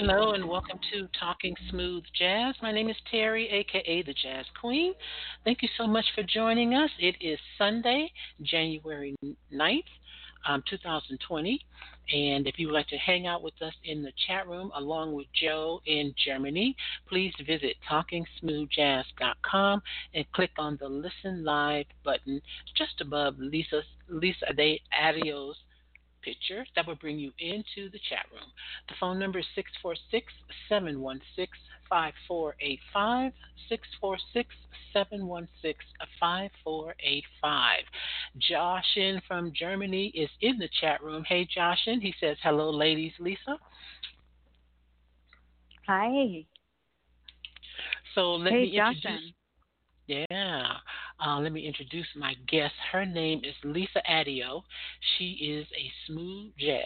[0.00, 2.54] Hello and welcome to Talking Smooth Jazz.
[2.62, 4.94] My name is Terry, aka the Jazz Queen.
[5.42, 6.88] Thank you so much for joining us.
[7.00, 9.16] It is Sunday, January
[9.52, 9.82] 9th,
[10.46, 11.66] um, 2020.
[12.14, 15.14] And if you would like to hang out with us in the chat room along
[15.14, 16.76] with Joe in Germany,
[17.08, 19.82] please visit talkingsmoothjazz.com
[20.14, 22.40] and click on the Listen Live button
[22.76, 25.56] just above Lisa, Lisa De Adio's
[26.28, 26.64] picture.
[26.76, 28.50] That will bring you into the chat room.
[28.88, 30.32] The phone number is 646
[30.68, 31.48] 716
[31.88, 33.32] 5485.
[33.68, 34.54] 646
[34.92, 35.74] 716
[36.20, 37.84] 5485.
[38.50, 41.24] Joshin from Germany is in the chat room.
[41.26, 42.00] Hey, Joshin.
[42.00, 43.12] He says, Hello, ladies.
[43.18, 43.58] Lisa.
[45.86, 46.44] Hi.
[48.14, 49.02] So let hey, me introduce.
[49.04, 49.34] Joshin.
[50.06, 50.72] Yeah.
[51.20, 52.74] Uh, let me introduce my guest.
[52.92, 54.62] Her name is Lisa Addeo.
[55.16, 56.84] She is a smooth jazz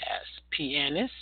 [0.51, 1.13] pianist,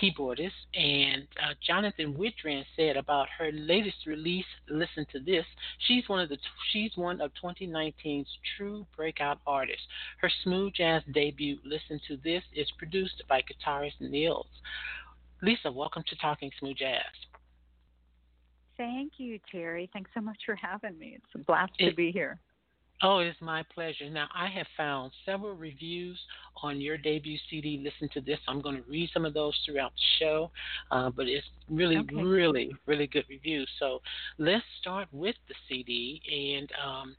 [0.00, 5.44] keyboardist, and uh, Jonathan Widran said about her latest release, "Listen to This."
[5.86, 6.38] She's one of the
[6.72, 9.86] she's one of 2019's true breakout artists.
[10.22, 14.46] Her smooth jazz debut, "Listen to This," is produced by guitarist Nils.
[15.42, 17.29] Lisa, welcome to Talking Smooth Jazz.
[18.80, 19.90] Thank you, Terry.
[19.92, 21.12] Thanks so much for having me.
[21.14, 22.40] It's a blast it, to be here.
[23.02, 24.08] Oh, it is my pleasure.
[24.08, 26.18] Now, I have found several reviews
[26.62, 27.82] on your debut CD.
[27.84, 28.38] Listen to this.
[28.48, 30.50] I'm going to read some of those throughout the show,
[30.90, 32.14] uh, but it's really, okay.
[32.14, 33.68] really, really good reviews.
[33.78, 34.00] So
[34.38, 36.22] let's start with the CD.
[36.56, 37.16] And um,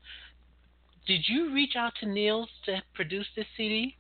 [1.05, 3.95] did you reach out to Nils to produce this CD?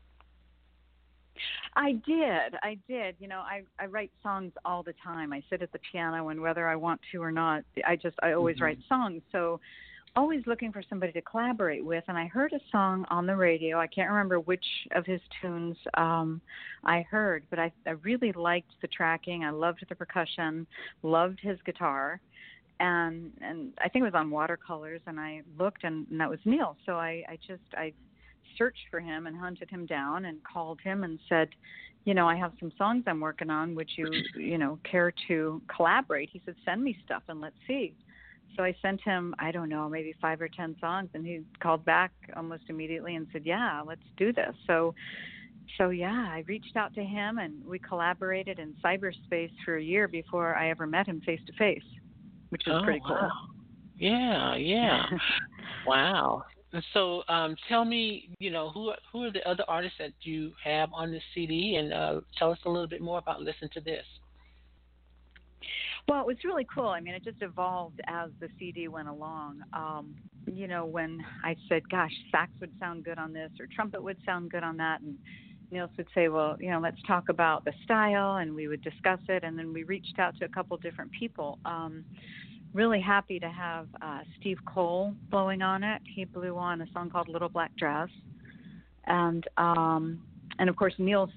[1.75, 2.55] I did.
[2.61, 3.15] I did.
[3.19, 5.31] You know, I I write songs all the time.
[5.33, 8.33] I sit at the piano and whether I want to or not, I just I
[8.33, 8.65] always mm-hmm.
[8.65, 9.21] write songs.
[9.31, 9.59] So
[10.15, 13.79] always looking for somebody to collaborate with and I heard a song on the radio.
[13.79, 16.41] I can't remember which of his tunes um
[16.83, 19.45] I heard, but I I really liked the tracking.
[19.45, 20.67] I loved the percussion,
[21.03, 22.19] loved his guitar.
[22.81, 26.39] And and I think it was on watercolors and I looked and, and that was
[26.43, 26.75] Nils.
[26.85, 27.93] So I I just I
[28.57, 31.49] searched for him and hunted him down and called him and said,
[32.05, 33.75] you know, I have some songs I'm working on.
[33.75, 36.29] Would you, you know, care to collaborate?
[36.31, 37.93] He said, send me stuff and let's see.
[38.57, 41.85] So I sent him, I don't know, maybe five or ten songs, and he called
[41.85, 44.53] back almost immediately and said, yeah, let's do this.
[44.67, 44.93] So,
[45.77, 50.07] so yeah, I reached out to him and we collaborated in cyberspace for a year
[50.07, 51.83] before I ever met him face to face,
[52.49, 53.15] which was oh, pretty cool.
[53.15, 53.29] Wow.
[53.97, 55.03] Yeah, yeah.
[55.87, 56.43] wow.
[56.93, 60.89] So, um, tell me, you know, who who are the other artists that you have
[60.93, 64.05] on this CD, and uh, tell us a little bit more about "Listen to This."
[66.07, 66.87] Well, it was really cool.
[66.87, 69.61] I mean, it just evolved as the CD went along.
[69.73, 70.15] Um,
[70.47, 74.17] you know, when I said, "Gosh, sax would sound good on this," or trumpet would
[74.25, 75.17] sound good on that, and
[75.71, 79.19] Nils would say, "Well, you know, let's talk about the style," and we would discuss
[79.27, 81.59] it, and then we reached out to a couple different people.
[81.65, 82.05] Um,
[82.73, 86.01] really happy to have uh, Steve Cole blowing on it.
[86.05, 88.09] He blew on a song called Little Black Dress,
[89.05, 90.21] and um,
[90.59, 91.29] and of course Nils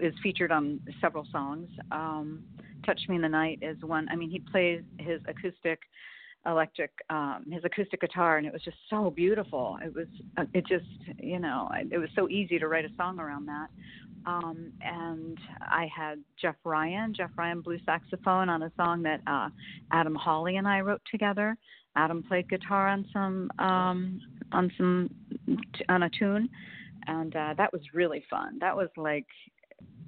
[0.00, 1.68] is featured on several songs.
[1.92, 2.42] Um,
[2.84, 4.08] Touch Me in the Night is one.
[4.10, 5.80] I mean, he plays his acoustic
[6.46, 10.06] electric um his acoustic guitar and it was just so beautiful it was
[10.38, 10.86] uh, it just
[11.18, 13.68] you know it was so easy to write a song around that
[14.26, 17.14] um, and I had Jeff Ryan.
[17.14, 19.48] Jeff Ryan blew saxophone on a song that uh,
[19.92, 21.56] Adam Hawley and I wrote together.
[21.96, 24.20] Adam played guitar on some um,
[24.52, 25.10] on some
[25.88, 26.48] on a tune,
[27.06, 28.58] and uh, that was really fun.
[28.60, 29.26] That was like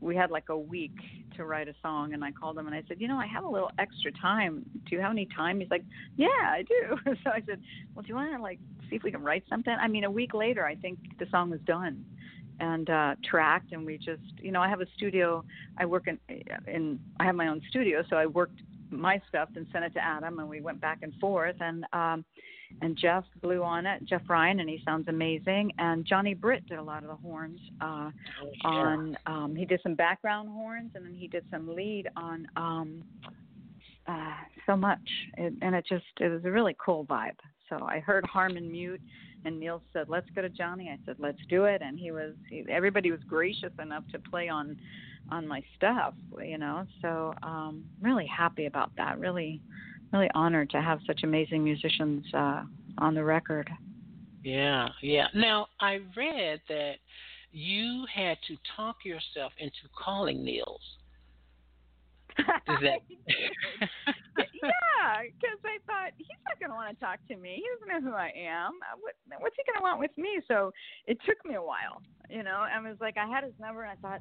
[0.00, 0.96] we had like a week
[1.36, 3.44] to write a song and I called him and I said, "You know, I have
[3.44, 4.64] a little extra time.
[4.88, 5.84] Do you have any time?" He's like,
[6.16, 7.60] "Yeah, I do." so I said,
[7.94, 10.10] "Well, do you want to like see if we can write something?" I mean, a
[10.10, 12.04] week later, I think the song was done
[12.60, 15.44] and uh tracked and we just you know I have a studio
[15.78, 16.18] I work in
[16.66, 18.60] in I have my own studio so I worked
[18.90, 22.24] my stuff and sent it to Adam and we went back and forth and um
[22.80, 26.78] and Jeff blew on it Jeff Ryan and he sounds amazing and Johnny Britt did
[26.78, 28.10] a lot of the horns uh
[28.42, 32.46] oh, on um he did some background horns and then he did some lead on
[32.56, 33.02] um
[34.06, 34.34] uh
[34.66, 34.98] so much
[35.36, 37.36] it, and it just it was a really cool vibe
[37.68, 39.00] so I heard Harmon Mute
[39.44, 42.34] and Nils said, "Let's go to Johnny." I said, "Let's do it." And he was
[42.48, 44.76] he, everybody was gracious enough to play on
[45.30, 46.14] on my stuff,
[46.44, 46.86] you know.
[47.00, 49.18] So um really happy about that.
[49.18, 49.60] Really
[50.12, 52.62] really honored to have such amazing musicians uh
[52.98, 53.70] on the record.
[54.44, 55.26] Yeah, yeah.
[55.34, 56.94] Now I read that
[57.52, 60.80] you had to talk yourself into calling Nils.
[62.38, 63.00] Is that?
[64.38, 67.60] yeah, because I thought he's not going to want to talk to me.
[67.60, 68.72] He doesn't know who I am.
[68.80, 70.40] Uh, what, what's he going to want with me?
[70.48, 70.72] So
[71.06, 72.00] it took me a while,
[72.30, 72.64] you know.
[72.64, 74.20] I was like, I had his number, and I thought,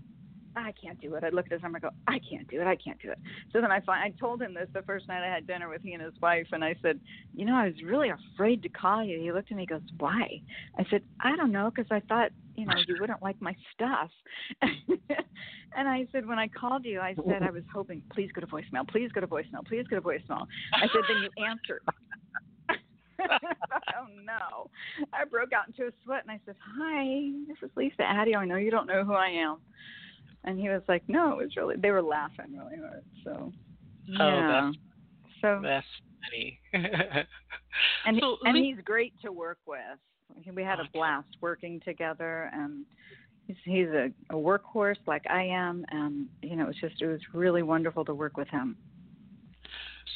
[0.55, 1.23] I can't do it.
[1.23, 2.67] I look at his number and go, I can't do it.
[2.67, 3.17] I can't do it.
[3.51, 5.81] So then I find, I told him this the first night I had dinner with
[5.81, 6.99] he and his wife, and I said,
[7.33, 9.19] you know, I was really afraid to call you.
[9.19, 10.41] He looked at me and goes, why?
[10.77, 14.09] I said, I don't know, because I thought, you know, you wouldn't like my stuff.
[14.61, 18.47] and I said, when I called you, I said, I was hoping, please go to
[18.47, 20.45] voicemail, please go to voicemail, please go to voicemail.
[20.73, 21.81] I said, then you answered.
[23.29, 24.69] oh no.
[25.13, 28.37] I broke out into a sweat and I said, Hi, this is Lisa Addeo.
[28.37, 29.57] I know you don't know who I am.
[30.43, 33.03] And he was like, No, it was really they were laughing really hard.
[33.23, 33.51] So
[34.19, 34.61] Oh, yeah.
[34.71, 34.77] that's
[35.41, 35.85] so that's
[36.29, 36.59] funny.
[38.05, 39.79] and so, and Lee- he's great to work with.
[40.55, 42.85] We had a oh, blast working together and
[43.47, 47.07] he's he's a, a workhorse like I am and you know, it was just it
[47.07, 48.77] was really wonderful to work with him.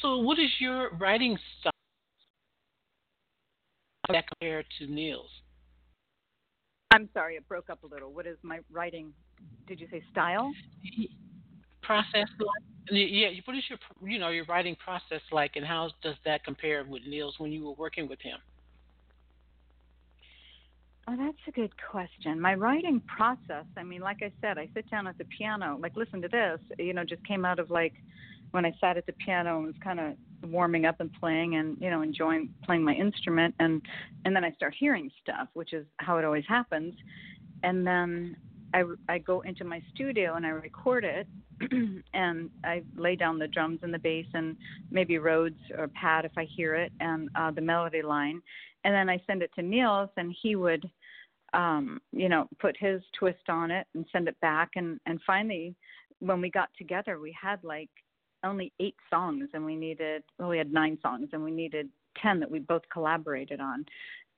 [0.02, 1.72] so, what is your writing style
[4.08, 5.30] that compared to Nils?
[6.92, 8.12] I'm sorry, it broke up a little.
[8.12, 9.12] What is my writing
[9.66, 10.52] did you say style?
[11.86, 12.64] process like?
[12.90, 13.78] Yeah, what is your
[14.08, 17.64] you know your writing process like, and how does that compare with Nils when you
[17.64, 18.38] were working with him?
[21.08, 22.40] Oh, that's a good question.
[22.40, 25.96] My writing process, I mean, like I said, I sit down at the piano, like
[25.96, 27.92] listen to this, you know, just came out of like
[28.50, 30.14] when I sat at the piano and was kind of
[30.50, 33.82] warming up and playing and, you know, enjoying playing my instrument and
[34.24, 36.94] and then I start hearing stuff, which is how it always happens.
[37.62, 38.36] And then
[38.74, 41.26] I I go into my studio and I record it
[42.14, 44.56] and I lay down the drums and the bass and
[44.90, 48.42] maybe Rhodes or pad if I hear it and uh the melody line
[48.86, 50.88] and then I send it to Nils, and he would,
[51.52, 54.70] um, you know, put his twist on it and send it back.
[54.76, 55.74] And and finally,
[56.20, 57.90] when we got together, we had like
[58.44, 61.88] only eight songs, and we needed well, we had nine songs, and we needed
[62.22, 63.84] ten that we both collaborated on,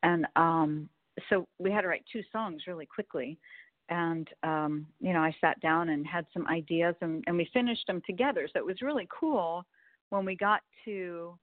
[0.02, 0.88] and um,
[1.28, 3.38] so we had to write two songs really quickly.
[3.88, 7.86] And um, you know, I sat down and had some ideas, and, and we finished
[7.86, 8.48] them together.
[8.52, 9.64] So it was really cool
[10.10, 11.38] when we got to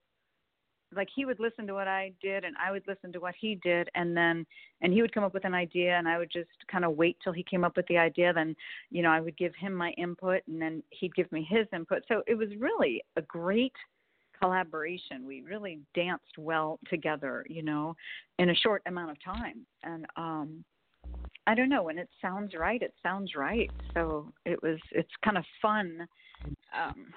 [0.95, 3.55] like he would listen to what I did and I would listen to what he
[3.63, 4.45] did and then
[4.81, 7.17] and he would come up with an idea and I would just kind of wait
[7.23, 8.33] till he came up with the idea.
[8.33, 8.55] Then
[8.91, 12.03] you know I would give him my input and then he'd give me his input.
[12.07, 13.73] So it was really a great
[14.39, 15.25] collaboration.
[15.25, 17.95] We really danced well together you know
[18.39, 19.65] in a short amount of time.
[19.83, 20.63] And um
[21.47, 23.71] I don't know when it sounds right it sounds right.
[23.93, 26.07] So it was it's kind of fun
[26.77, 27.07] um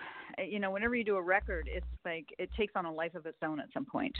[0.46, 3.26] you know whenever you do a record it's like it takes on a life of
[3.26, 4.14] its own at some point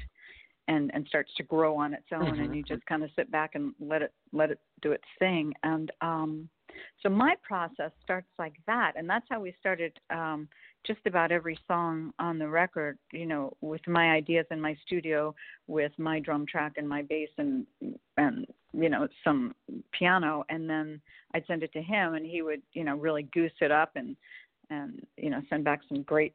[0.68, 3.54] and and starts to grow on its own and you just kind of sit back
[3.54, 5.52] and let it let it do its thing.
[5.62, 6.48] And um
[7.02, 8.92] so my process starts like that.
[8.96, 10.48] And that's how we started um
[10.86, 15.34] just about every song on the record you know with my ideas in my studio
[15.66, 17.66] with my drum track and my bass and
[18.16, 19.54] and you know some
[19.92, 21.00] piano and then
[21.34, 24.16] I'd send it to him and he would you know really goose it up and
[24.70, 26.34] and you know send back some great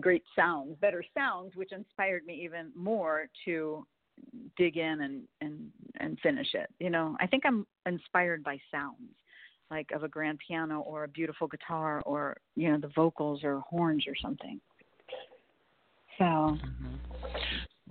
[0.00, 3.86] great sounds better sounds which inspired me even more to
[4.56, 9.14] dig in and and and finish it you know i think i'm inspired by sounds
[9.70, 13.60] like of a grand piano or a beautiful guitar or you know the vocals or
[13.60, 14.60] horns or something
[16.18, 16.56] so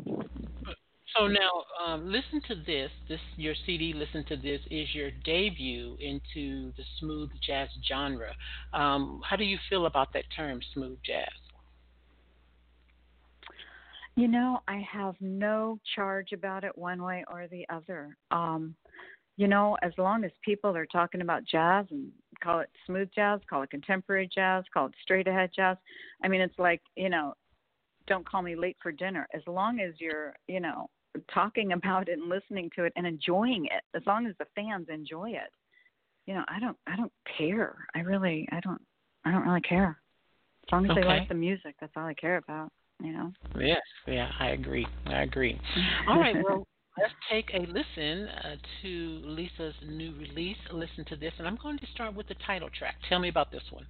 [0.05, 0.71] Mm-hmm.
[1.17, 2.91] So now, um, listen to this.
[3.07, 3.93] This your CD.
[3.93, 8.31] Listen to this is your debut into the smooth jazz genre.
[8.73, 11.27] Um, how do you feel about that term, smooth jazz?
[14.15, 18.17] You know, I have no charge about it one way or the other.
[18.31, 18.75] Um,
[19.37, 22.11] you know, as long as people are talking about jazz and
[22.43, 25.77] call it smooth jazz, call it contemporary jazz, call it straight ahead jazz.
[26.23, 27.33] I mean, it's like, you know,
[28.07, 29.25] don't call me late for dinner.
[29.33, 30.89] As long as you're, you know,
[31.33, 34.87] talking about it and listening to it and enjoying it, as long as the fans
[34.89, 35.51] enjoy it,
[36.25, 37.75] you know, I don't I don't care.
[37.95, 38.81] I really I don't
[39.25, 39.99] I don't really care.
[40.67, 42.69] As long as they like the music, that's all I care about,
[43.01, 43.31] you know.
[43.57, 44.85] Yes, yeah, I agree.
[45.07, 45.59] I agree.
[46.07, 46.67] All right, well,
[46.99, 50.57] let's take a listen uh, to Lisa's new release.
[50.71, 52.95] Listen to this, and I'm going to start with the title track.
[53.09, 53.85] Tell me about this one.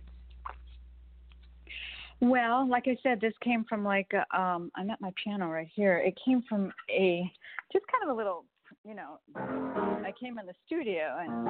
[2.22, 5.70] Well, like I said, this came from like a, um I'm at my piano right
[5.74, 6.00] here.
[6.00, 7.32] It came from a
[7.72, 8.46] just kind of a little,
[8.84, 11.48] you know, I came in the studio and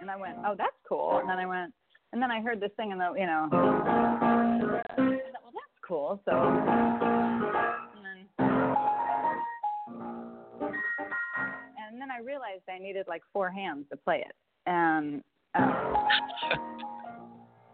[0.00, 1.74] and I went, "Oh, that's cool." And then I went
[2.12, 4.82] and then I heard this thing and the, you know, well,
[5.52, 6.20] that's cool.
[6.24, 6.30] So,
[12.18, 14.34] I realized I needed like four hands to play it,
[14.66, 15.22] and
[15.54, 15.60] uh,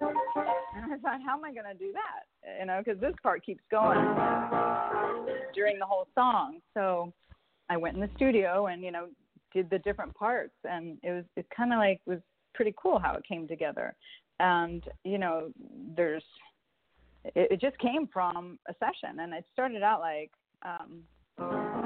[0.00, 2.58] and I thought, how am I going to do that?
[2.60, 3.98] You know, because this part keeps going
[5.54, 6.58] during the whole song.
[6.74, 7.12] So
[7.70, 9.06] I went in the studio and you know
[9.54, 12.20] did the different parts, and it was it kind of like was
[12.54, 13.94] pretty cool how it came together.
[14.40, 15.52] And you know,
[15.96, 16.24] there's
[17.24, 20.32] it, it just came from a session, and it started out like.
[20.62, 21.83] Um,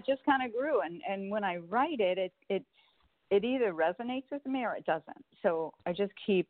[0.00, 2.64] it just kind of grew and and when i write it it it
[3.30, 5.24] it either resonates with me or it doesn't.
[5.42, 6.48] So i just keep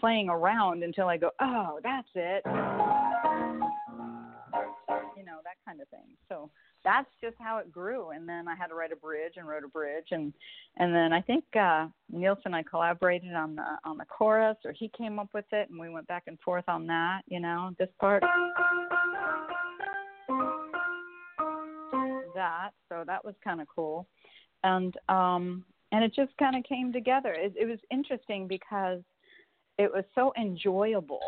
[0.00, 2.42] playing around until i go oh that's it.
[5.16, 6.16] You know that kind of thing.
[6.28, 6.50] So
[6.84, 9.64] that's just how it grew and then i had to write a bridge and wrote
[9.64, 10.32] a bridge and
[10.76, 14.72] and then i think uh nielsen and i collaborated on the on the chorus or
[14.72, 17.72] he came up with it and we went back and forth on that you know
[17.80, 18.22] this part
[22.38, 24.06] that so that was kind of cool.
[24.64, 27.32] And um and it just kind of came together.
[27.32, 29.00] It, it was interesting because
[29.78, 31.20] it was so enjoyable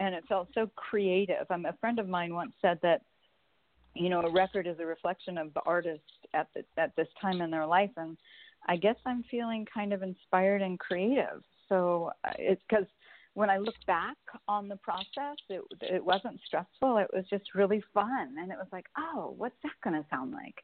[0.00, 1.46] and it felt so creative.
[1.50, 3.02] Um, a friend of mine once said that
[3.94, 6.00] you know, a record is a reflection of the artist
[6.34, 8.16] at the, at this time in their life, and
[8.66, 11.42] I guess I'm feeling kind of inspired and creative.
[11.68, 12.86] So uh, it's because
[13.34, 16.98] when I look back on the process, it it wasn't stressful.
[16.98, 20.32] It was just really fun, and it was like, oh, what's that going to sound
[20.32, 20.56] like?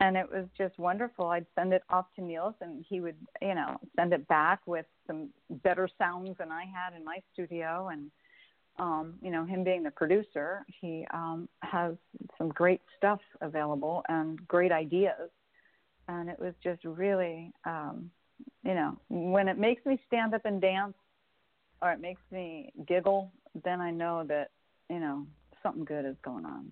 [0.00, 1.26] And it was just wonderful.
[1.26, 4.86] I'd send it off to Nils, and he would, you know, send it back with
[5.06, 5.28] some
[5.62, 8.10] better sounds than I had in my studio, and
[8.78, 11.94] um, you know, him being the producer, he um, has
[12.38, 15.30] some great stuff available and great ideas.
[16.08, 18.10] And it was just really, um,
[18.64, 20.94] you know, when it makes me stand up and dance
[21.82, 23.30] or it makes me giggle,
[23.64, 24.50] then I know that,
[24.88, 25.26] you know,
[25.62, 26.70] something good is going on.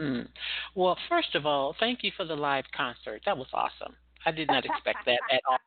[0.00, 0.26] Mm.
[0.74, 3.20] Well, first of all, thank you for the live concert.
[3.26, 3.94] That was awesome.
[4.24, 5.58] I did not expect that at all.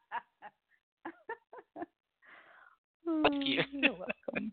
[3.30, 3.62] Thank you.
[3.72, 4.52] You're welcome.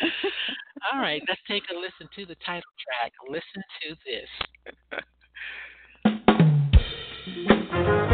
[0.92, 3.12] All right, let's take a listen to the title track.
[3.28, 4.28] Listen to this.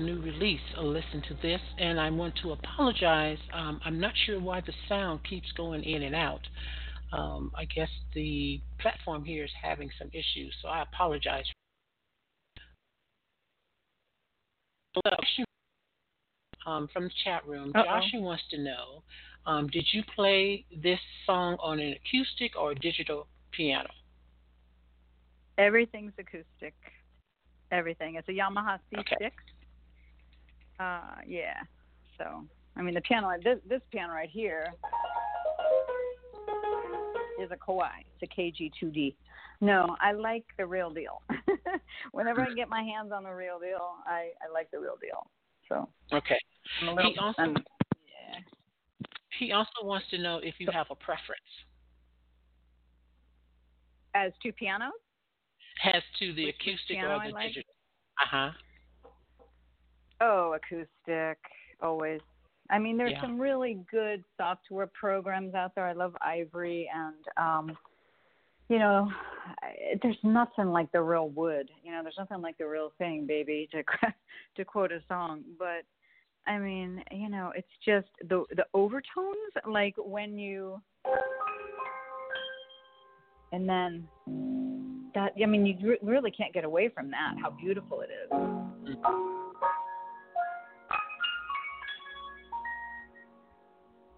[0.00, 3.38] new release, a listen to this, and I want to apologize.
[3.52, 6.40] Um, I'm not sure why the sound keeps going in and out.
[7.12, 11.44] Um, I guess the platform here is having some issues, so I apologize.
[16.66, 17.84] Um, from the chat room, Uh-oh.
[17.84, 19.02] Joshua wants to know:
[19.46, 23.90] um, Did you play this song on an acoustic or digital piano?
[25.58, 26.74] Everything's acoustic.
[27.72, 28.16] Everything.
[28.16, 29.00] It's a Yamaha C6.
[29.00, 29.30] Okay.
[30.80, 31.54] Uh, yeah.
[32.18, 32.44] So,
[32.76, 34.66] I mean, the piano, this, this piano right here
[37.40, 38.04] is a Kawai.
[38.20, 39.14] It's a KG2D.
[39.60, 41.20] No, I like the real deal.
[42.12, 45.26] Whenever I get my hands on the real deal, I, I like the real deal.
[45.68, 46.38] So, Okay.
[46.82, 48.38] Little, He also yeah.
[49.38, 51.40] he also wants to know if you have a preference
[54.14, 54.92] As two pianos?
[55.84, 57.48] as to the Which- acoustic or I the like?
[57.48, 57.74] digital.
[58.22, 58.50] Uh huh.
[60.20, 61.38] Oh, acoustic,
[61.82, 62.20] always.
[62.68, 63.22] I mean, there's Yeah.
[63.22, 65.86] some really good software programs out there.
[65.86, 67.78] I love Ivory, and um,
[68.68, 69.10] you know,
[69.62, 71.68] I- there's nothing like the real wood.
[71.82, 73.68] You know, there's nothing like the real thing, baby.
[73.72, 73.82] To
[74.56, 75.84] to quote a song, but
[76.46, 80.80] I mean, you know, it's just the the overtones, like when you,
[83.52, 84.06] and then
[85.14, 85.32] that.
[85.42, 87.34] I mean, you really can't get away from that.
[87.42, 88.96] How beautiful it is.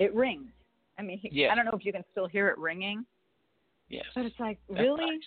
[0.02, 0.50] It rings.
[0.98, 1.50] I mean, Yes.
[1.52, 3.04] I don't know if you can still hear it ringing,
[3.88, 4.04] Yes.
[4.14, 5.06] but it's like That's really.
[5.06, 5.20] nice.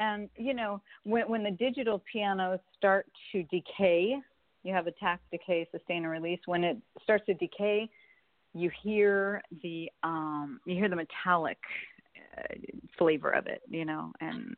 [0.00, 4.16] And you know, when when the digital pianos start to decay,
[4.62, 6.40] you have attack, decay, sustain, and release.
[6.46, 7.88] When it starts to decay,
[8.54, 11.58] you hear the um you hear the metallic
[12.36, 12.54] uh,
[12.98, 13.62] flavor of it.
[13.68, 14.56] You know, and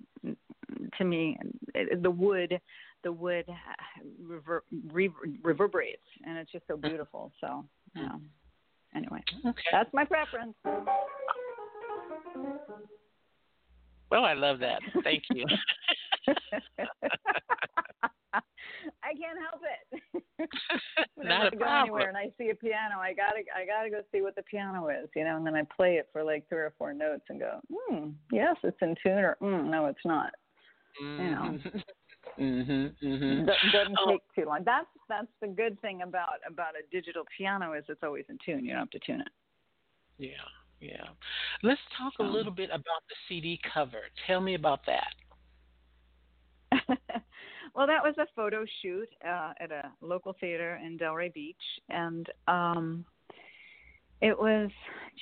[0.99, 1.39] to me,
[1.75, 2.59] it, the wood
[3.05, 3.45] the wood
[4.23, 7.31] rever- rever- reverberates, and it's just so beautiful.
[7.41, 7.65] So,
[7.95, 8.21] know.
[8.97, 9.69] Anyway, Okay.
[9.71, 10.55] that's my preference.
[14.11, 14.81] Well, I love that.
[15.05, 15.45] Thank you.
[19.03, 20.23] I can't help it.
[21.15, 21.83] Whenever Not I go problem.
[21.83, 24.89] anywhere and I see a piano, I gotta I gotta go see what the piano
[24.89, 27.41] is, you know, and then I play it for like three or four notes and
[27.41, 30.33] go, hmm, yes, it's in tune, or mm, no, it's not.
[31.01, 31.59] You know.
[32.39, 32.97] Mhm.
[33.03, 33.49] mm-hmm.
[33.49, 34.11] It doesn't Oh.
[34.11, 34.65] take too long.
[34.65, 38.65] That's that's the good thing about about a digital piano is it's always in tune.
[38.65, 39.29] You don't have to tune it.
[40.19, 40.31] Yeah.
[40.81, 41.09] Yeah.
[41.63, 44.03] Let's talk a little bit about the CD cover.
[44.27, 45.15] Tell me about that.
[47.75, 51.57] well, that was a photo shoot uh, at a local theater in Delray Beach,
[51.89, 53.05] and um,
[54.21, 54.71] it was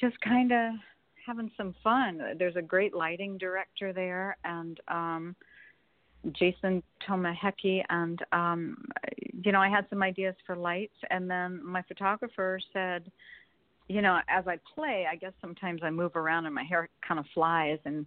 [0.00, 0.72] just kind of
[1.24, 2.20] having some fun.
[2.38, 5.36] There's a great lighting director there, and um,
[6.32, 8.84] Jason Tomaheki, and um,
[9.42, 13.10] you know, I had some ideas for lights, and then my photographer said.
[13.86, 17.20] You know, as I play, I guess sometimes I move around and my hair kind
[17.20, 18.06] of flies, and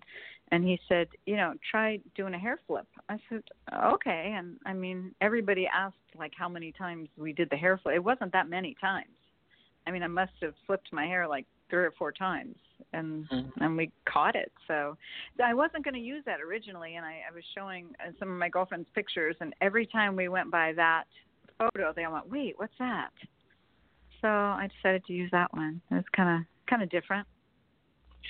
[0.50, 2.88] and he said, you know, try doing a hair flip.
[3.10, 3.44] I said,
[3.94, 4.34] okay.
[4.36, 7.96] And I mean, everybody asked like how many times we did the hair flip.
[7.96, 9.12] It wasn't that many times.
[9.86, 12.56] I mean, I must have flipped my hair like three or four times,
[12.94, 13.52] and Mhm.
[13.62, 14.52] and we caught it.
[14.68, 14.98] So
[15.44, 18.38] I wasn't going to use that originally, and I, I was showing uh, some of
[18.38, 21.06] my girlfriend's pictures, and every time we went by that
[21.58, 23.10] photo, they all went, wait, what's that?
[24.22, 25.82] So I decided to use that one.
[25.92, 27.28] It was kind of kind of different.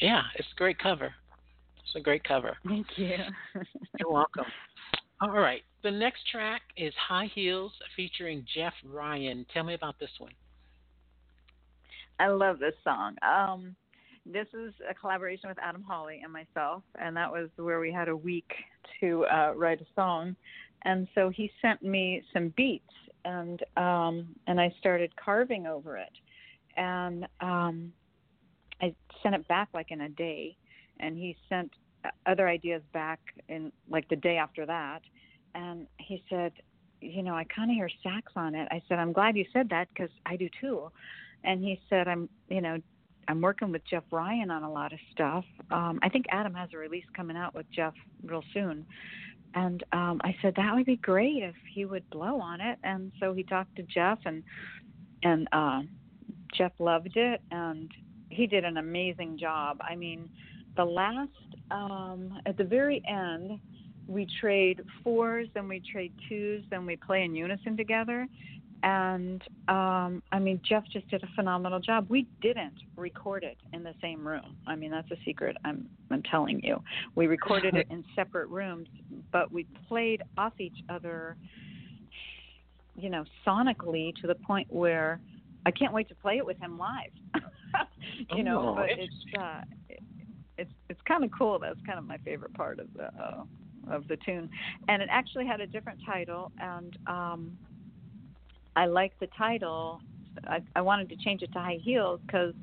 [0.01, 1.13] Yeah, it's a great cover.
[1.83, 2.57] It's a great cover.
[2.67, 3.17] Thank you.
[3.97, 4.45] You're welcome.
[5.21, 5.63] All right.
[5.83, 9.45] The next track is High Heels featuring Jeff Ryan.
[9.53, 10.33] Tell me about this one.
[12.19, 13.15] I love this song.
[13.21, 13.75] Um,
[14.31, 18.07] this is a collaboration with Adam Hawley and myself, and that was where we had
[18.07, 18.51] a week
[18.99, 20.35] to uh, write a song.
[20.83, 22.93] And so he sent me some beats,
[23.25, 26.11] and um, and I started carving over it,
[26.75, 27.91] and um,
[28.81, 30.55] I sent it back like in a day,
[30.99, 31.71] and he sent
[32.05, 35.01] uh, other ideas back in like the day after that,
[35.55, 36.53] and he said,
[37.01, 38.67] you know, I kind of hear sax on it.
[38.71, 40.91] I said, I'm glad you said that because I do too
[41.43, 42.77] and he said i'm you know
[43.27, 45.45] i'm working with jeff ryan on a lot of stuff.
[45.71, 47.93] Um i think adam has a release coming out with jeff
[48.25, 48.85] real soon.
[49.55, 52.77] And um i said that would be great if he would blow on it.
[52.83, 54.43] And so he talked to jeff and
[55.23, 55.81] and uh
[56.55, 57.41] jeff loved it.
[57.51, 57.91] And
[58.29, 59.79] he did an amazing job.
[59.81, 60.29] I mean
[60.75, 61.31] the last
[61.71, 63.59] um at the very end
[64.07, 68.27] we trade fours then we trade twos then we play in unison together
[68.83, 72.07] and um i mean jeff just did a phenomenal job.
[72.09, 74.55] We didn't record it in the same room.
[74.67, 76.81] I mean that's a secret i'm i'm telling you.
[77.15, 78.87] We recorded it in separate rooms
[79.31, 81.37] but we played off each other
[82.97, 85.21] you know, sonically to the point where
[85.65, 87.11] I can't wait to play it with him live.
[88.35, 89.99] you know, Oh, but it's uh, it,
[90.57, 91.59] it's it's kind of cool.
[91.59, 93.43] That's kind of my favorite part of the uh,
[93.89, 94.49] of the tune,
[94.87, 97.57] and it actually had a different title, and um,
[98.77, 99.99] I like the title.
[100.45, 102.53] I, I wanted to change it to High Heels because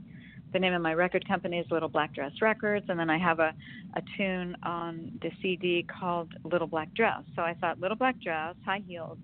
[0.52, 3.40] the name of my record company is Little Black Dress Records, and then I have
[3.40, 3.52] a
[3.96, 7.22] a tune on the CD called Little Black Dress.
[7.34, 9.18] So I thought Little Black Dress, High Heels.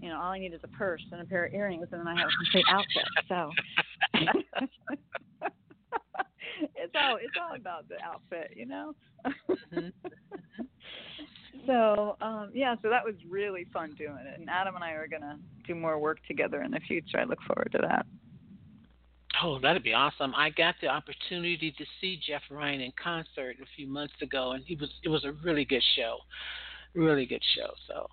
[0.00, 2.06] You know, all I need is a purse and a pair of earrings, and then
[2.06, 3.04] I have a complete outfit.
[3.28, 3.50] So
[6.76, 8.94] it's all it's all about the outfit, you know.
[9.74, 9.92] Mhm.
[11.66, 15.08] so um, yeah, so that was really fun doing it, and Adam and I are
[15.08, 17.18] gonna do more work together in the future.
[17.18, 18.06] I look forward to that.
[19.42, 20.34] Oh, that'd be awesome.
[20.34, 24.64] I got the opportunity to see Jeff Ryan in concert a few months ago and
[24.64, 26.18] he was it was a really good show.
[26.94, 27.70] Really good show.
[27.86, 28.08] So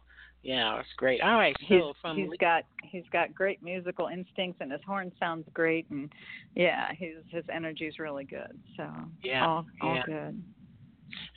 [0.45, 1.21] yeah, it's great.
[1.21, 5.11] All right, He's, so from he's got he's got great musical instincts, and his horn
[5.19, 6.11] sounds great, and
[6.53, 8.59] yeah, his his energy's really good.
[8.77, 8.87] So
[9.23, 10.03] Yeah, all all yeah.
[10.05, 10.43] good.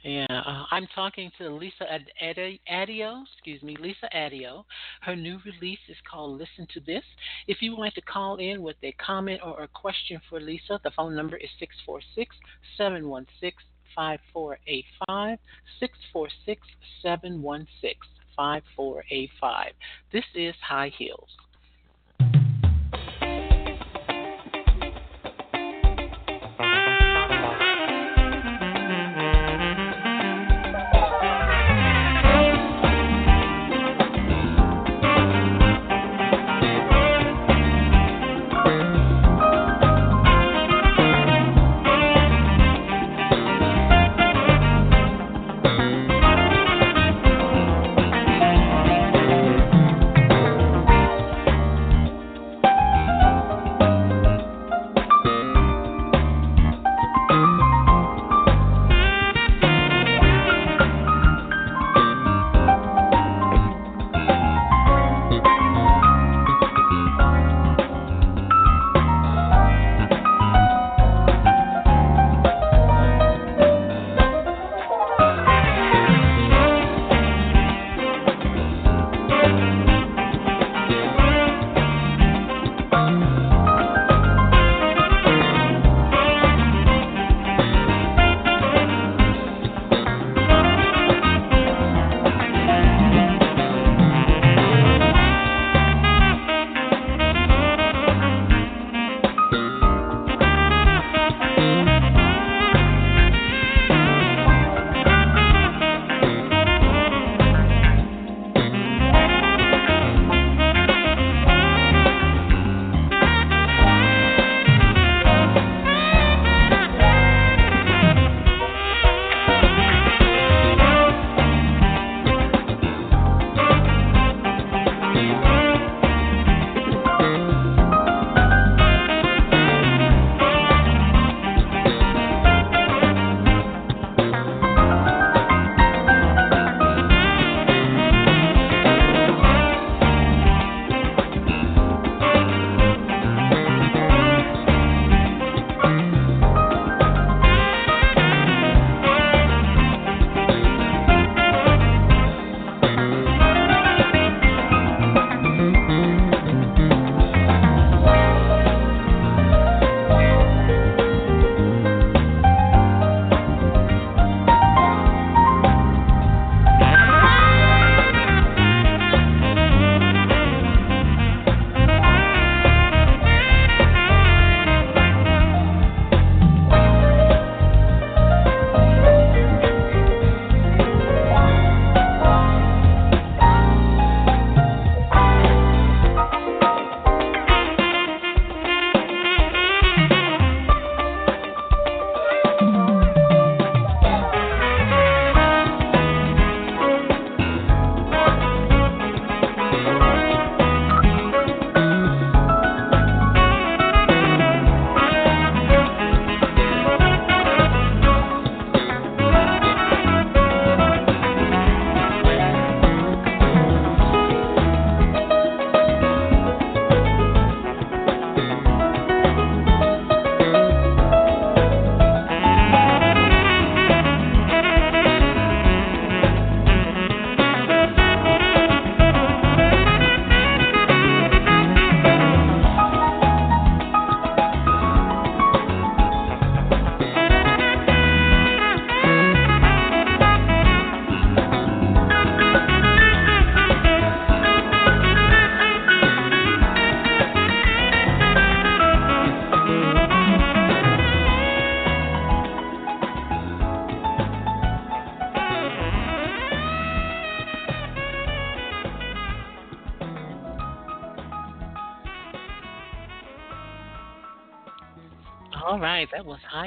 [0.05, 4.65] Yeah, uh, I'm talking to Lisa Ad- Ad- Addeo, excuse me, Lisa Addeo.
[5.01, 7.03] Her new release is called Listen to This.
[7.49, 10.93] If you like to call in with a comment or a question for Lisa, the
[10.93, 12.37] phone number is 646
[12.77, 13.53] 716
[13.97, 15.39] 5485.
[15.81, 16.63] 646
[17.03, 17.95] 716
[18.37, 19.73] 5485.
[20.13, 21.29] This is High Heels.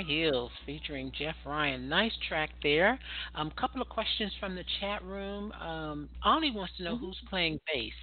[0.02, 1.90] High Heels featuring Jeff Ryan.
[1.90, 3.00] Nice track there.
[3.36, 5.52] A um, couple of questions from the chat room.
[5.54, 7.06] Um, Ollie wants to know mm-hmm.
[7.06, 7.94] who's playing bass.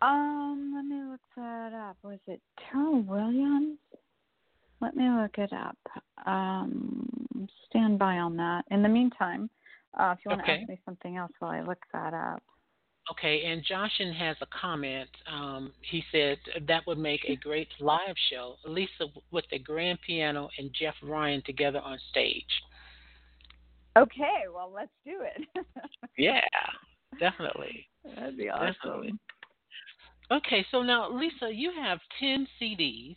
[0.00, 1.96] Um, let me look that up.
[2.02, 3.78] Was it Terrell Williams?
[4.80, 5.78] Let me look it up.
[6.26, 7.08] Um,
[7.68, 8.64] stand by on that.
[8.70, 9.50] In the meantime,
[9.98, 10.56] uh, if you want okay.
[10.56, 12.42] to ask me something else while I look that up.
[13.10, 15.08] Okay, and Joshin has a comment.
[15.32, 18.56] Um, he said that would make a great live show.
[18.66, 22.44] Lisa with the grand piano and Jeff Ryan together on stage.
[23.96, 25.64] Okay, well, let's do it.
[26.18, 26.40] yeah,
[27.18, 27.86] definitely.
[28.14, 28.74] That'd be awesome.
[28.74, 29.14] Definitely.
[30.30, 33.16] Okay, so now, Lisa, you have 10 CDs.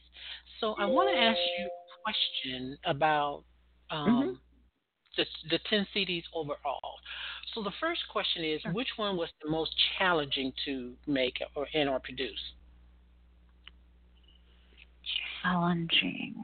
[0.60, 3.44] So I want to ask you a question about
[3.90, 4.32] um, mm-hmm.
[5.18, 7.00] The, the 10 CDs overall.
[7.54, 8.72] So the first question is, sure.
[8.72, 12.40] which one was the most challenging to make or and or produce?
[15.44, 16.36] Challenging.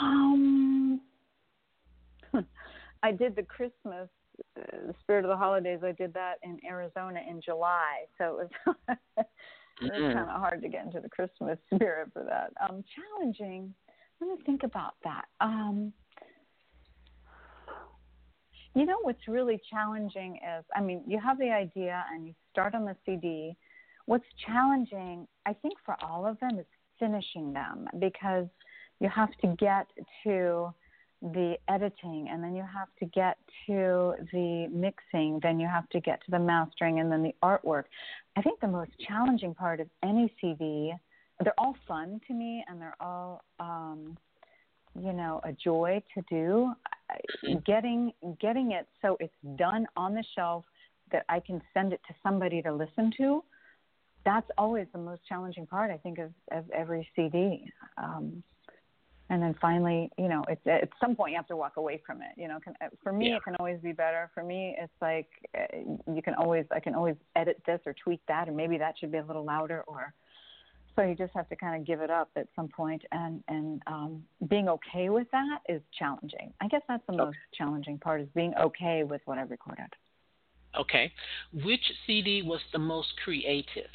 [0.00, 1.00] Um,
[3.02, 4.08] I did the Christmas
[4.56, 5.80] uh, the Spirit of the Holidays.
[5.84, 8.76] I did that in Arizona in July, so it was
[9.18, 9.26] it
[9.82, 10.16] was mm-hmm.
[10.16, 12.52] kind of hard to get into the Christmas spirit for that.
[12.68, 13.74] Um, challenging.
[14.20, 15.26] Let me think about that.
[15.40, 15.92] Um,
[18.74, 22.74] you know what's really challenging is, I mean, you have the idea and you start
[22.74, 23.56] on the CD.
[24.06, 26.66] What's challenging, I think, for all of them is
[26.98, 28.46] finishing them because
[29.00, 29.86] you have to get
[30.24, 30.72] to
[31.22, 36.00] the editing and then you have to get to the mixing, then you have to
[36.00, 37.84] get to the mastering and then the artwork.
[38.36, 40.92] I think the most challenging part of any CD,
[41.42, 44.16] they're all fun to me and they're all, um,
[44.98, 46.72] you know, a joy to do
[47.66, 50.64] getting getting it so it's done on the shelf
[51.12, 53.42] that I can send it to somebody to listen to.
[54.24, 57.64] That's always the most challenging part, I think, of, of every CD.
[57.96, 58.42] Um,
[59.30, 62.20] and then finally, you know, it's at some point you have to walk away from
[62.20, 62.32] it.
[62.36, 63.36] You know, can, for me, yeah.
[63.36, 64.28] it can always be better.
[64.34, 68.20] For me, it's like uh, you can always, I can always edit this or tweak
[68.26, 70.12] that, or maybe that should be a little louder, or
[70.96, 73.82] so you just have to kind of give it up at some point and and
[73.86, 76.52] um, being okay with that is challenging.
[76.60, 77.24] I guess that's the okay.
[77.24, 79.92] most challenging part is being okay with what i've recorded.
[80.78, 81.12] Okay.
[81.64, 83.90] Which cd was the most creative?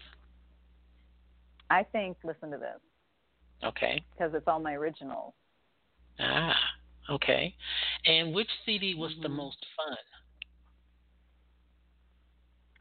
[1.70, 2.80] I think listen to this.
[3.64, 4.04] Okay.
[4.12, 5.34] Because it's all my originals.
[6.20, 6.56] Ah
[7.10, 7.56] okay.
[8.06, 9.24] And which cd was mm-hmm.
[9.24, 9.98] the most fun?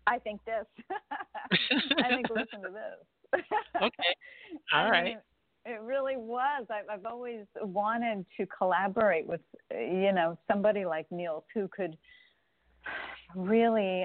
[0.07, 0.66] I think this.
[2.05, 3.07] I think listen to this
[3.76, 4.14] okay.
[4.74, 5.18] All right.
[5.66, 6.66] It really was.
[6.70, 11.96] I've, I've always wanted to collaborate with, you know, somebody like Nils who could
[13.34, 14.04] really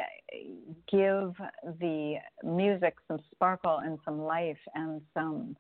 [0.90, 1.34] give
[1.80, 5.56] the music some sparkle and some life and some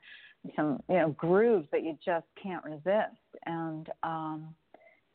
[0.55, 4.55] some you know grooves that you just can't resist and um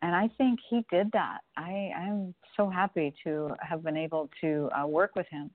[0.03, 1.39] and I think he did that.
[1.57, 5.51] I I'm so happy to have been able to uh, work with him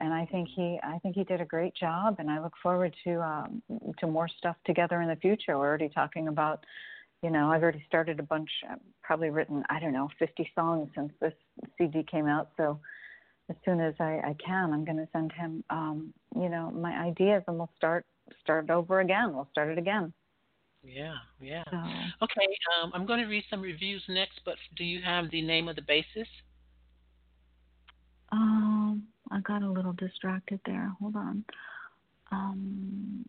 [0.00, 2.94] and I think he I think he did a great job, and I look forward
[3.04, 3.62] to um,
[3.98, 5.58] to more stuff together in the future.
[5.58, 6.64] We're already talking about,
[7.22, 10.88] you know, I've already started a bunch, I've probably written I don't know 50 songs
[10.94, 11.34] since this
[11.76, 12.50] CD came out.
[12.56, 12.78] So
[13.50, 16.92] as soon as I, I can, I'm going to send him, um, you know, my
[16.92, 18.04] ideas, and we'll start
[18.40, 19.34] start over again.
[19.34, 20.12] We'll start it again.
[20.84, 21.64] Yeah, yeah.
[21.70, 21.76] So.
[22.24, 22.46] Okay,
[22.80, 25.76] um, I'm going to read some reviews next, but do you have the name of
[25.76, 26.26] the bassist?
[28.30, 30.92] Um, I got a little distracted there.
[31.00, 31.44] Hold on.
[32.30, 33.24] Um,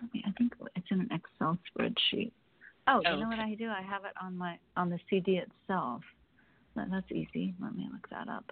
[0.00, 2.32] let me, I think it's in an Excel spreadsheet.
[2.86, 3.68] Oh, you know what I do?
[3.68, 6.02] I have it on my on the CD itself.
[6.74, 7.54] That's easy.
[7.60, 8.44] Let me look that up.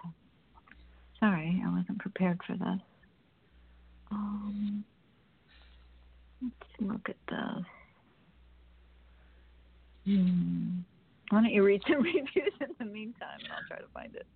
[1.21, 2.81] Sorry, I wasn't prepared for this.
[4.11, 4.85] Um,
[6.43, 7.65] let's look at this.
[10.05, 10.81] Hmm.
[11.31, 14.27] Why don't you read some reviews in the meantime, and I'll try to find it.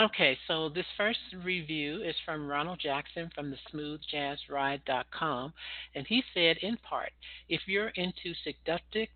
[0.00, 5.52] Okay, so this first review is from Ronald Jackson from the smoothjazzride.com,
[5.94, 7.12] and he said in part,
[7.48, 9.06] if you're into seductive,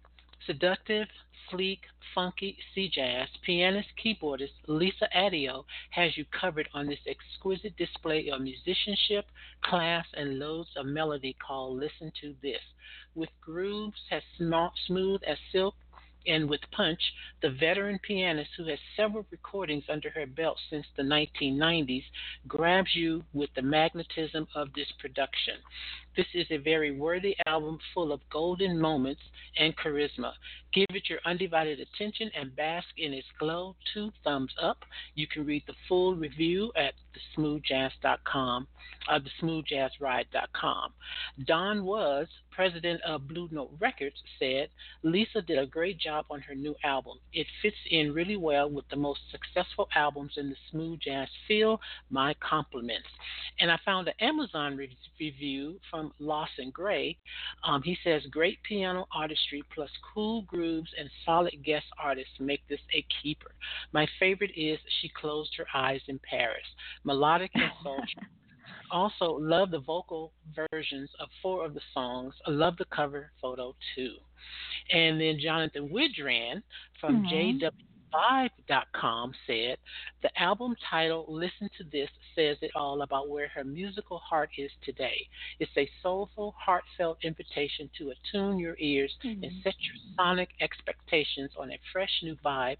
[0.47, 1.09] seductive,
[1.51, 1.81] sleek,
[2.15, 8.41] funky sea jazz, pianist, keyboardist Lisa Addeo has you covered on this exquisite display of
[8.41, 9.27] musicianship,
[9.65, 12.63] class, and loads of melody called Listen to This.
[13.17, 14.23] With grooves as
[14.87, 15.75] smooth as silk
[16.29, 17.01] and with Punch,
[17.43, 22.05] the veteran pianist who has several recordings under her belt since the 1990s
[22.47, 25.55] grabs you with the magnetism of this production.
[26.19, 29.21] This is a very worthy album full of golden moments
[29.57, 30.33] and charisma.
[30.75, 33.77] Give it your undivided attention and bask in its glow.
[33.95, 34.79] Two thumbs up.
[35.15, 36.95] You can read the full review at
[37.39, 38.67] thesmoothjazz.com,
[39.09, 40.93] uh, thesmoothjazzride.com.
[41.47, 44.69] Don Was, president of Blue Note Records, said
[45.05, 47.19] Lisa did a great job on her new album.
[47.33, 51.81] It fits in really well with the most successful albums in the smooth jazz field.
[52.11, 53.09] My compliments.
[53.61, 57.17] And I found an Amazon re- review from Lawson Gray.
[57.65, 62.81] Um, he says, Great piano artistry plus cool grooves and solid guest artists make this
[62.95, 63.53] a keeper.
[63.93, 66.67] My favorite is She Closed Her Eyes in Paris.
[67.05, 68.29] Melodic and sultry.
[68.91, 70.33] also, love the vocal
[70.73, 72.35] versions of four of the songs.
[72.47, 74.15] I love the cover photo too.
[74.93, 76.63] And then Jonathan Widran
[77.01, 77.31] from mm-hmm.
[78.13, 79.77] JWVibe.com said
[80.23, 84.71] the album title Listen to This says it all about where her musical heart is
[84.85, 85.27] today.
[85.59, 89.45] It's a soulful, heartfelt invitation to attune your ears mm-hmm.
[89.45, 92.79] and set your sonic expectations on a fresh new vibe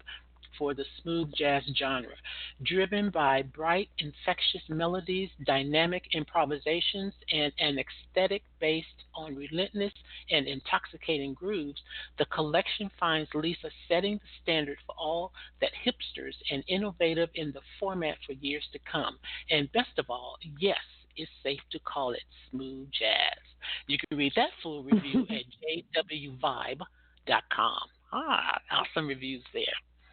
[0.57, 2.15] for the smooth jazz genre,
[2.63, 9.93] driven by bright, infectious melodies, dynamic improvisations, and an aesthetic based on relentless
[10.31, 11.81] and intoxicating grooves.
[12.17, 15.31] The collection finds Lisa setting the standard for all
[15.61, 19.17] that hipsters and innovative in the format for years to come.
[19.49, 20.77] And best of all, yes,
[21.15, 23.39] it's safe to call it smooth jazz.
[23.87, 26.79] You can read that full review at jwvibe.com.
[28.11, 29.65] Ah, awesome reviews there.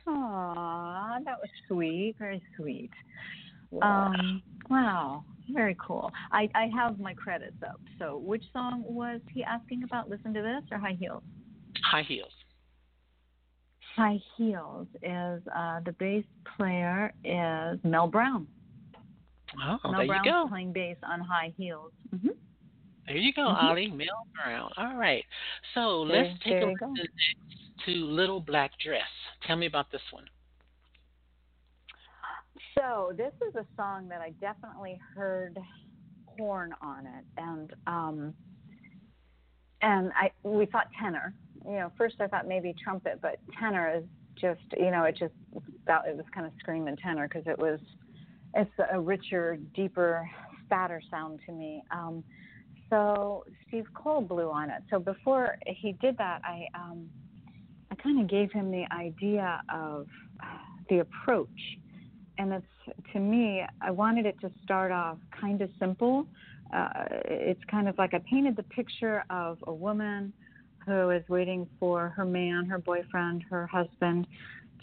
[0.07, 2.15] Aw, that was sweet.
[2.19, 2.91] Very sweet.
[3.71, 4.13] Wow.
[4.15, 5.25] Um, wow.
[5.53, 6.11] Very cool.
[6.33, 7.81] I, I have my credits up.
[7.99, 10.09] So, which song was he asking about?
[10.09, 11.23] Listen to this or High Heels?
[11.91, 12.33] High Heels.
[13.97, 16.25] High Heels is uh, the bass
[16.57, 18.47] player is Mel Brown.
[19.65, 20.47] Oh, Mel there Brown's you go.
[20.49, 21.93] playing bass on High Heels.
[22.15, 22.29] Mm-hmm.
[23.07, 23.67] There you go, mm-hmm.
[23.67, 23.89] Ollie.
[23.89, 24.71] Mel Brown.
[24.77, 25.25] All right.
[25.75, 26.79] So there, let's take a look
[27.85, 29.03] to Little Black Dress.
[29.47, 30.25] Tell me about this one.
[32.79, 35.59] So this is a song that I definitely heard
[36.27, 38.35] horn on it, and um,
[39.83, 41.35] and I we thought tenor.
[41.65, 44.05] You know, first I thought maybe trumpet, but tenor is
[44.41, 45.35] just you know it just
[45.87, 47.81] felt it was kind of screaming tenor because it was
[48.55, 50.29] it's a richer, deeper,
[50.69, 51.83] fatter sound to me.
[51.91, 52.25] Um,
[52.89, 54.83] so Steve Cole blew on it.
[54.91, 57.09] So before he did that, I um,
[57.91, 60.07] I kind of gave him the idea of
[60.89, 61.49] the approach.
[62.39, 62.67] And it's
[63.13, 66.27] to me, I wanted it to start off kind of simple.
[66.75, 66.89] Uh,
[67.25, 70.33] it's kind of like I painted the picture of a woman
[70.85, 74.27] who is waiting for her man, her boyfriend, her husband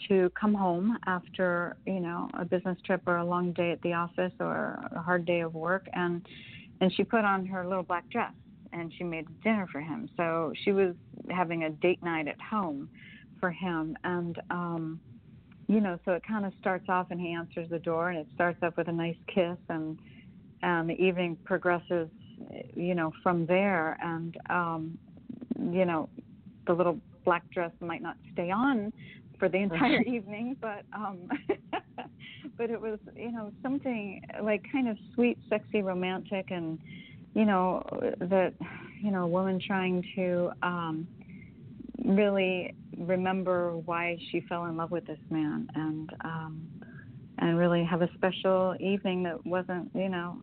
[0.08, 3.92] to come home after you know a business trip or a long day at the
[3.92, 6.26] office or a hard day of work and
[6.80, 8.32] and she put on her little black dress
[8.74, 10.08] and she made dinner for him.
[10.16, 10.94] So she was
[11.30, 12.88] having a date night at home
[13.40, 15.00] for him, and um,
[15.68, 18.26] you know, so it kind of starts off, and he answers the door, and it
[18.34, 19.98] starts off with a nice kiss, and
[20.62, 22.08] and the evening progresses,
[22.74, 24.98] you know, from there, and um,
[25.58, 26.08] you know,
[26.66, 28.92] the little black dress might not stay on
[29.38, 31.28] for the entire evening, but um,
[32.56, 36.78] but it was you know something like kind of sweet, sexy, romantic, and
[37.34, 37.82] you know
[38.20, 38.54] that
[39.02, 41.06] you know a woman trying to um
[42.04, 46.66] really remember why she fell in love with this man and um
[47.38, 50.38] and really have a special evening that wasn't you know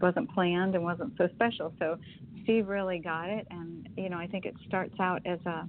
[0.00, 1.74] wasn't planned and wasn't so special.
[1.78, 1.98] So
[2.44, 3.46] steve really got it.
[3.50, 5.68] And you know i think it starts out as a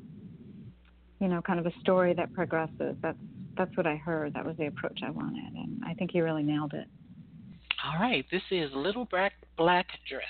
[1.19, 2.95] you know kind of a story that progresses.
[3.01, 3.17] That's
[3.57, 4.33] that's what i heard.
[4.33, 5.53] That was the approach i wanted.
[5.53, 6.87] And i think he really nailed it
[7.85, 10.25] all right, this is Little Black, Black Dress.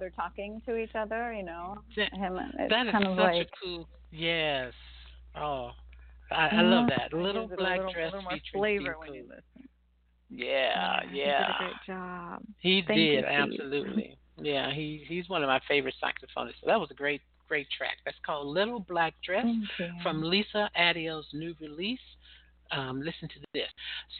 [0.00, 1.78] They're talking to each other, you know?
[1.96, 3.88] That, Him, it's that is kind such of like, a cool.
[4.10, 4.72] Yes.
[5.36, 5.70] Oh,
[6.32, 6.96] I, I love Mhm.
[6.96, 7.12] that.
[7.12, 9.68] Little Black a little, Dress little more flavor when you listen.
[10.30, 11.38] Yeah, He yeah.
[11.46, 12.42] did a great job.
[12.58, 13.30] He Thank did Steve.
[13.30, 14.16] absolutely.
[14.36, 16.60] Yeah, he he's one of my favorite saxophonists.
[16.60, 17.96] So that was a great great track.
[18.04, 19.44] That's called Little Black Dress
[20.02, 21.98] from Lisa Addeo's new release.
[22.72, 23.68] Um, listen to this.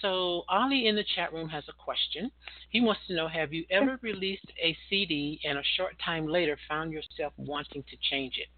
[0.02, 2.30] So Ollie in the chat room has a question.
[2.70, 6.58] He wants to know: Have you ever released a CD and a short time later
[6.68, 8.48] found yourself wanting to change it?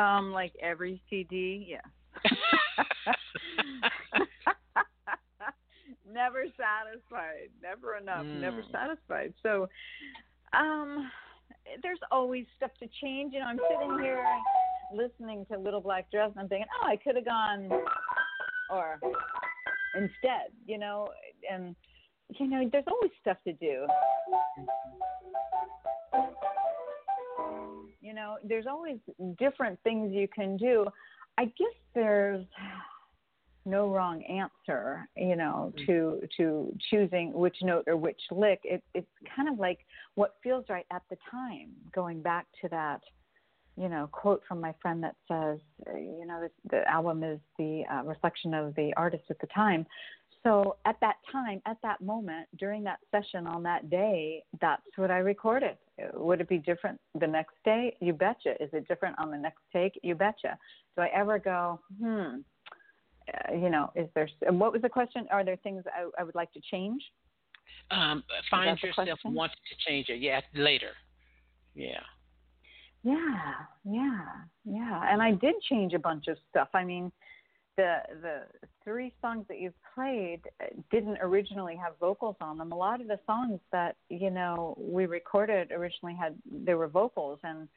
[0.00, 1.80] Um, like every CD, yeah.
[6.10, 8.70] never satisfied, never enough, never Mm.
[8.70, 9.34] satisfied.
[9.42, 9.68] So,
[10.52, 11.10] um,
[11.82, 13.34] there's always stuff to change.
[13.34, 14.24] You know, I'm sitting here
[14.94, 17.68] listening to Little Black Dress, and I'm thinking, oh, I could have gone,
[18.70, 18.98] or
[19.94, 21.08] instead, you know,
[21.50, 21.74] and
[22.38, 23.86] you know, there's always stuff to do.
[28.00, 28.98] You know, there's always
[29.38, 30.86] different things you can do.
[31.38, 32.44] I guess there's
[33.64, 35.86] no wrong answer, you know, mm-hmm.
[35.86, 38.60] to to choosing which note or which lick.
[38.64, 39.78] It, it's kind of like
[40.14, 41.70] what feels right at the time.
[41.94, 43.00] Going back to that,
[43.76, 45.58] you know, quote from my friend that says,
[45.94, 49.86] you know, this, the album is the uh, reflection of the artist at the time.
[50.42, 55.10] So at that time, at that moment, during that session on that day, that's what
[55.10, 55.76] I recorded.
[56.14, 57.96] Would it be different the next day?
[58.00, 58.60] You betcha.
[58.60, 59.98] Is it different on the next take?
[60.02, 60.58] You betcha.
[60.96, 62.38] Do I ever go, hmm,
[63.32, 65.26] uh, you know, is there, what was the question?
[65.30, 67.02] Are there things I, I would like to change?
[67.92, 70.20] Um, find yourself wanting to change it.
[70.20, 70.90] Yeah, later.
[71.74, 72.00] Yeah.
[73.02, 74.20] Yeah, yeah,
[74.64, 75.12] yeah.
[75.12, 76.68] And I did change a bunch of stuff.
[76.74, 77.10] I mean,
[77.76, 78.42] the the
[78.84, 82.70] three songs that you've played uh, didn't originally have vocals on them.
[82.72, 87.38] A lot of the songs that you know we recorded originally had there were vocals,
[87.42, 87.68] and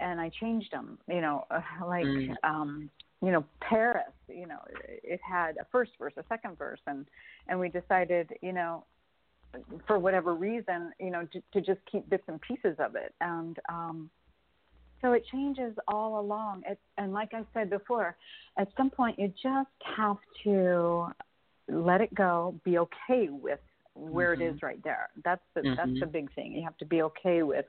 [0.00, 0.98] and I changed them.
[1.08, 2.34] You know, uh, like Mm.
[2.42, 2.90] um,
[3.22, 4.12] you know Paris.
[4.28, 4.58] You know,
[5.04, 7.06] it had a first verse, a second verse, and
[7.48, 8.84] and we decided, you know,
[9.86, 13.58] for whatever reason, you know, to, to just keep bits and pieces of it, and
[13.68, 14.10] um,
[15.00, 16.62] so it changes all along.
[16.66, 18.16] It, and like I said before,
[18.58, 21.08] at some point you just have to
[21.68, 23.60] let it go, be okay with
[23.94, 25.08] where it is right there.
[25.24, 26.00] That's the that's Mhm.
[26.00, 26.52] the big thing.
[26.52, 27.66] You have to be okay with.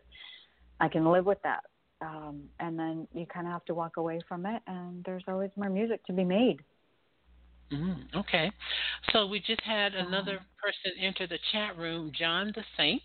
[0.79, 1.63] I can live with that,
[2.01, 4.61] um, and then you kind of have to walk away from it.
[4.67, 6.63] And there's always more music to be made.
[7.71, 8.49] Mm, okay.
[9.11, 13.01] So we just had another person enter the chat room, John the Saint.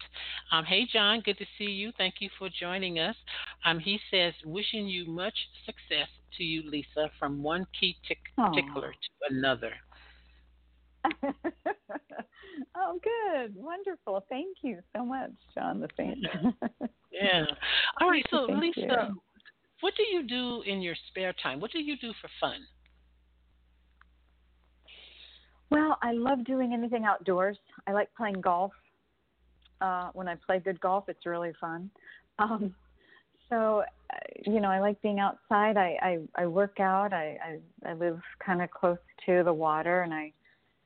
[0.52, 1.90] Um, hey, John, good to see you.
[1.98, 3.16] Thank you for joining us.
[3.64, 5.34] Um, he says, wishing you much
[5.66, 6.08] success
[6.38, 8.18] to you, Lisa, from one key tick-
[8.54, 9.72] tickler to another.
[12.76, 14.24] oh, good, wonderful.
[14.28, 16.18] Thank you so much, John the Saint.
[17.10, 17.44] Yeah.
[18.00, 18.24] All right.
[18.30, 19.20] So, Thank Lisa, you.
[19.80, 21.58] what do you do in your spare time?
[21.58, 22.60] What do you do for fun?
[25.72, 27.56] Well, I love doing anything outdoors.
[27.86, 28.72] I like playing golf.
[29.80, 31.90] Uh, when I play good golf, it's really fun.
[32.38, 32.74] Um,
[33.48, 35.78] so, uh, you know, I like being outside.
[35.78, 37.14] I I, I work out.
[37.14, 37.38] I
[37.84, 40.32] I, I live kind of close to the water, and I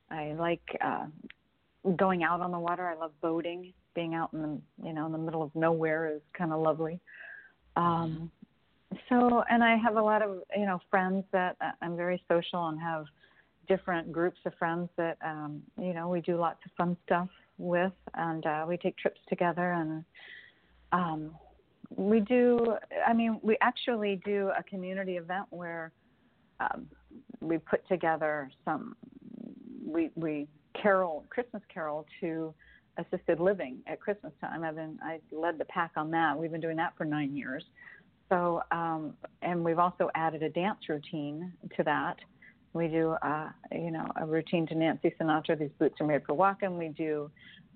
[0.09, 1.07] I like uh,
[1.97, 2.87] going out on the water.
[2.87, 3.73] I love boating.
[3.93, 7.01] Being out in the you know in the middle of nowhere is kind of lovely.
[7.75, 8.31] Um,
[9.09, 12.69] so, and I have a lot of you know friends that uh, I'm very social
[12.69, 13.05] and have
[13.67, 17.93] different groups of friends that um you know we do lots of fun stuff with
[18.15, 20.03] and uh we take trips together and
[20.91, 21.31] um
[21.95, 22.75] we do
[23.07, 25.91] i mean we actually do a community event where
[26.59, 26.87] um
[27.41, 28.95] we put together some
[29.85, 30.47] we we
[30.79, 32.53] carol christmas carol to
[32.97, 34.63] assisted living at christmas time.
[34.63, 36.37] I've been i led the pack on that.
[36.37, 37.63] We've been doing that for nine years.
[38.29, 42.17] So um and we've also added a dance routine to that
[42.77, 45.57] we do, uh, you know, a routine to Nancy Sinatra.
[45.57, 46.77] These boots are made for walking.
[46.77, 47.29] We do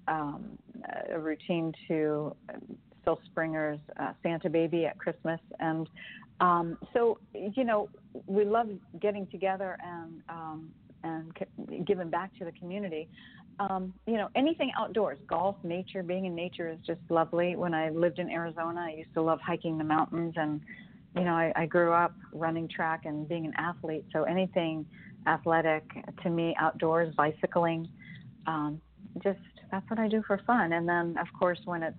[0.08, 0.58] um,
[1.10, 2.36] a routine to
[3.04, 5.90] Phil Springer's uh, Santa Baby at Christmas, and
[6.40, 7.90] um, so you know,
[8.26, 8.68] we love
[9.02, 10.74] getting together and um,
[11.04, 13.10] and c- giving back to the community.
[13.60, 17.56] Um, you know, anything outdoors, golf, nature, being in nature is just lovely.
[17.56, 20.62] When I lived in Arizona, I used to love hiking the mountains and
[21.16, 24.86] you know, I, I grew up running track and being an athlete, so anything
[25.28, 25.84] athletic
[26.24, 27.90] to me, outdoors, bicycling,
[28.48, 28.82] um,
[29.24, 29.40] just
[29.72, 30.74] that's what I do for fun.
[30.74, 31.98] And then, of course, when it's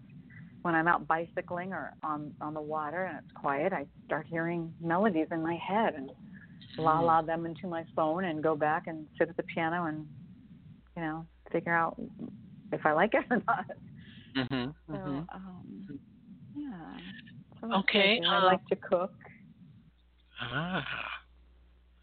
[0.62, 4.74] when I'm out bicycling or on on the water and it's quiet, I start hearing
[4.80, 6.10] melodies in my head, and
[6.78, 10.06] la la them into my phone and go back and sit at the piano and
[10.96, 12.00] you know figure out
[12.72, 13.66] if I like it or not.
[14.36, 14.74] Mhm.
[14.86, 15.28] So Mhm.
[15.34, 15.88] um,
[16.54, 16.98] yeah.
[17.64, 19.12] Okay, what I uh, like to cook.
[20.40, 20.84] Ah.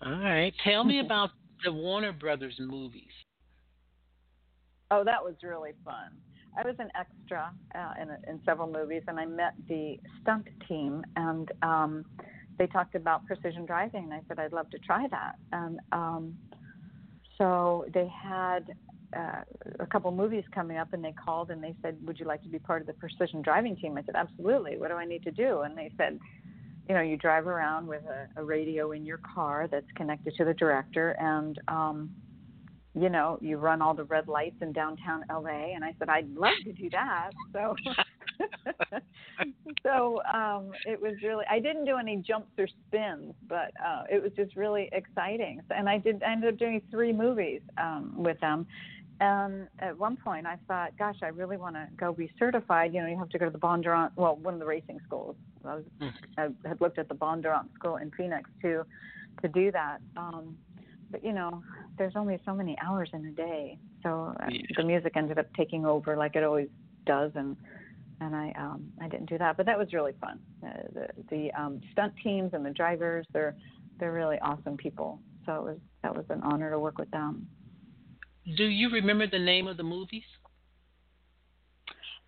[0.01, 0.53] All right.
[0.64, 1.32] Tell me about
[1.66, 3.03] the Warner Brothers movies.
[4.91, 6.18] Oh, that was really fun.
[6.57, 11.03] I was an extra uh, in, in several movies, and I met the stunt team,
[11.16, 12.05] and um,
[12.57, 15.36] they talked about precision driving, and I said I'd love to try that.
[15.51, 16.36] And um,
[17.38, 18.74] so they had
[19.16, 19.41] uh,
[19.80, 22.49] a couple movies coming up, and they called and they said, "Would you like to
[22.49, 24.78] be part of the precision driving team?" I said, "Absolutely.
[24.78, 26.20] What do I need to do?" And they said,
[26.88, 30.45] "You know, you drive around with a, a radio in your car that's connected to
[30.45, 32.10] the director, and um,
[32.95, 35.74] you know, you run all the red lights in downtown LA.
[35.76, 37.30] And I said, I'd love to do that.
[37.53, 37.76] So,
[39.84, 44.22] so um, it was really, I didn't do any jumps or spins, but uh, it
[44.22, 45.62] was just really exciting.
[45.70, 48.66] And I did, I ended up doing three movies um, with them.
[49.20, 52.93] And at one point, I thought, gosh, I really want to go be certified.
[52.93, 55.36] You know, you have to go to the Bondurant, well, one of the racing schools.
[55.65, 55.84] I, was,
[56.38, 58.86] I had looked at the Bondurant school in Phoenix too,
[59.41, 59.97] to do that.
[60.15, 60.57] Um,
[61.11, 61.63] but you know,
[61.97, 64.61] there's only so many hours in a day, so uh, Yeah.
[64.78, 66.70] the music ended up taking over like it always
[67.05, 67.57] does, and
[68.22, 70.39] and I um I didn't do that, but that was really fun.
[70.63, 73.55] Uh, the the um, stunt teams and the drivers, they're
[73.99, 75.20] they're really awesome people.
[75.45, 77.47] So it was that was an honor to work with them.
[78.55, 80.23] Do you remember the name of the movies?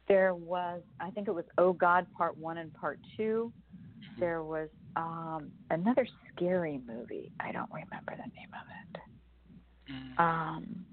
[0.07, 3.51] There was I think it was Oh God Part One and Part Two.
[4.19, 7.32] There was um another scary movie.
[7.39, 9.01] I don't remember the name of it.
[9.91, 10.19] Mm.
[10.19, 10.86] Um,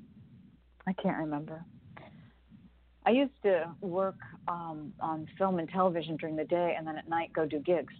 [0.87, 1.65] I can't remember.
[3.09, 4.19] I used to work
[4.49, 7.95] um, on film and television during the day, and then at night go do gigs.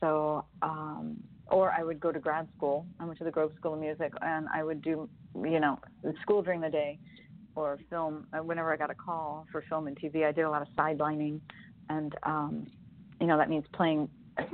[0.00, 2.86] So, um, or I would go to grad school.
[3.00, 5.78] I went to the Grove School of Music, and I would do, you know,
[6.22, 6.98] school during the day,
[7.56, 8.26] or film.
[8.32, 10.68] uh, Whenever I got a call for film and TV, I did a lot of
[10.78, 11.40] sidelining,
[11.88, 12.66] and um,
[13.20, 14.08] you know that means playing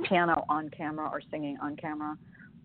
[0.07, 2.17] piano on camera or singing on camera.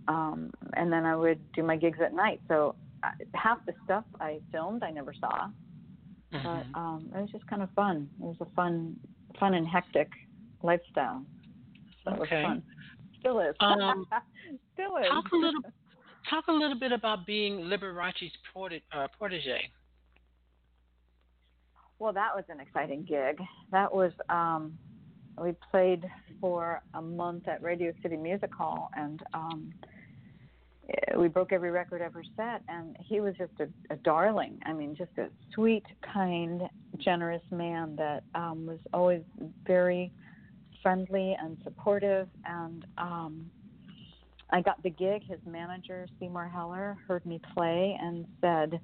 [0.08, 2.40] Um, and then I would do my gigs at night.
[2.46, 5.48] So uh, half the stuff I filmed I never saw,
[6.32, 6.42] Mhm.
[6.44, 8.08] but um, it was just kind of fun.
[8.20, 8.96] It was a fun,
[9.40, 10.08] fun and hectic
[10.62, 11.24] lifestyle.
[12.04, 12.42] So it was Okay.
[12.42, 12.62] fun.
[13.18, 13.56] Still is.
[13.60, 14.06] Um,
[14.74, 15.08] Still is.
[15.10, 15.60] Talk a little,
[16.30, 18.82] talk a little bit about being Liberace's protege.
[18.92, 19.70] Uh, protege.
[21.98, 23.40] Well, that was an exciting gig.
[23.72, 24.78] That was um,
[25.40, 26.04] we played
[26.40, 29.72] for a month at Radio City Music Hall, and um,
[30.88, 32.62] eh, we broke every record ever set.
[32.68, 34.58] And he was just a, a darling.
[34.64, 36.62] I mean, just a sweet, kind,
[36.98, 39.22] generous man that um, was always
[39.66, 40.12] very
[40.82, 42.28] friendly and supportive.
[42.44, 43.50] And um,
[44.50, 45.22] I got the gig.
[45.26, 48.80] His manager, Seymour Heller, heard me play and said,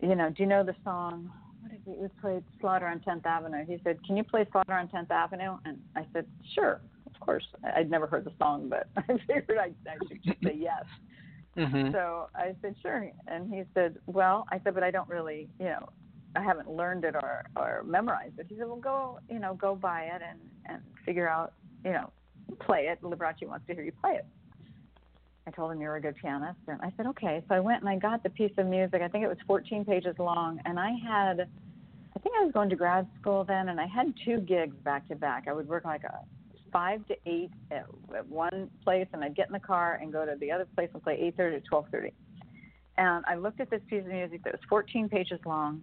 [0.00, 3.26] "You know, do you know the song?" what did we, we played Slaughter on 10th
[3.26, 3.64] Avenue.
[3.66, 7.44] He said, "Can you play Slaughter on 10th Avenue?" And I said, "Sure, of course."
[7.74, 10.84] I'd never heard the song, but I figured I, I should just say yes.
[11.56, 11.92] Mm-hmm.
[11.92, 15.66] So I said, "Sure." And he said, "Well," I said, "But I don't really, you
[15.66, 15.88] know,
[16.34, 19.74] I haven't learned it or or memorized it." He said, "Well, go, you know, go
[19.74, 21.54] buy it and and figure out,
[21.84, 22.12] you know,
[22.60, 23.00] play it.
[23.02, 24.26] Liberace wants to hear you play it."
[25.46, 27.42] I told him you're a good pianist, and I said okay.
[27.48, 29.00] So I went and I got the piece of music.
[29.00, 32.68] I think it was 14 pages long, and I had, I think I was going
[32.70, 35.46] to grad school then, and I had two gigs back to back.
[35.46, 36.18] I would work like a
[36.72, 37.86] five to eight at,
[38.16, 40.90] at one place, and I'd get in the car and go to the other place
[40.92, 42.12] and play 8:30 to 12:30.
[42.98, 45.80] And I looked at this piece of music that was 14 pages long,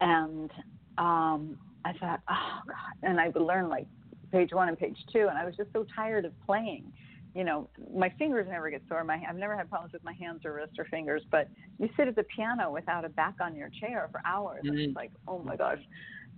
[0.00, 0.50] and
[0.96, 2.94] um, I thought, oh God!
[3.02, 3.86] And I would learn like
[4.32, 6.90] page one and page two, and I was just so tired of playing
[7.38, 9.04] you know, my fingers never get sore.
[9.04, 12.08] My I've never had problems with my hands or wrists or fingers, but you sit
[12.08, 14.62] at the piano without a back on your chair for hours.
[14.64, 14.88] And Mhm.
[14.88, 15.78] it's like, oh my gosh.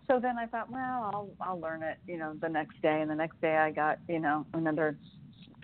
[0.06, 3.00] So then I thought, well, I'll I'll learn it, you know, the next day.
[3.00, 4.98] And the next day I got, you know, another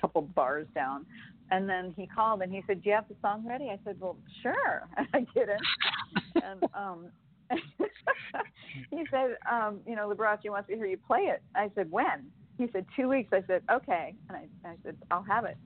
[0.01, 1.05] couple bars down.
[1.51, 4.01] And then he called and he said, "Do you have the song ready?" I said,
[4.01, 5.63] "Well, sure." I didn't.
[6.43, 7.13] and um
[8.91, 11.43] he said, um, you know, Liberace wants to hear you play it.
[11.55, 12.33] I said, when?
[12.59, 13.31] He said, two weeks.
[13.33, 14.15] I said, okay.
[14.29, 15.57] And I, I said, I'll have it.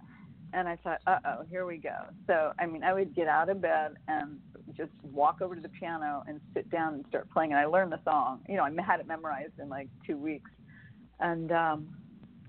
[0.52, 1.96] And I thought, uh oh, here we go.
[2.26, 4.38] So, I mean, I would get out of bed and
[4.76, 7.52] just walk over to the piano and sit down and start playing.
[7.52, 8.40] And I learned the song.
[8.48, 10.50] You know, I had it memorized in like two weeks.
[11.20, 11.88] And, um,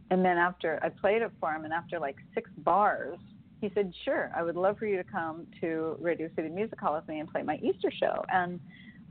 [0.09, 3.19] and then after I played it for him, and after like six bars,
[3.59, 6.95] he said, sure, I would love for you to come to Radio City Music Hall
[6.95, 8.25] with me and play my Easter show.
[8.33, 8.59] And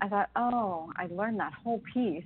[0.02, 2.24] I thought, oh, I learned that whole piece,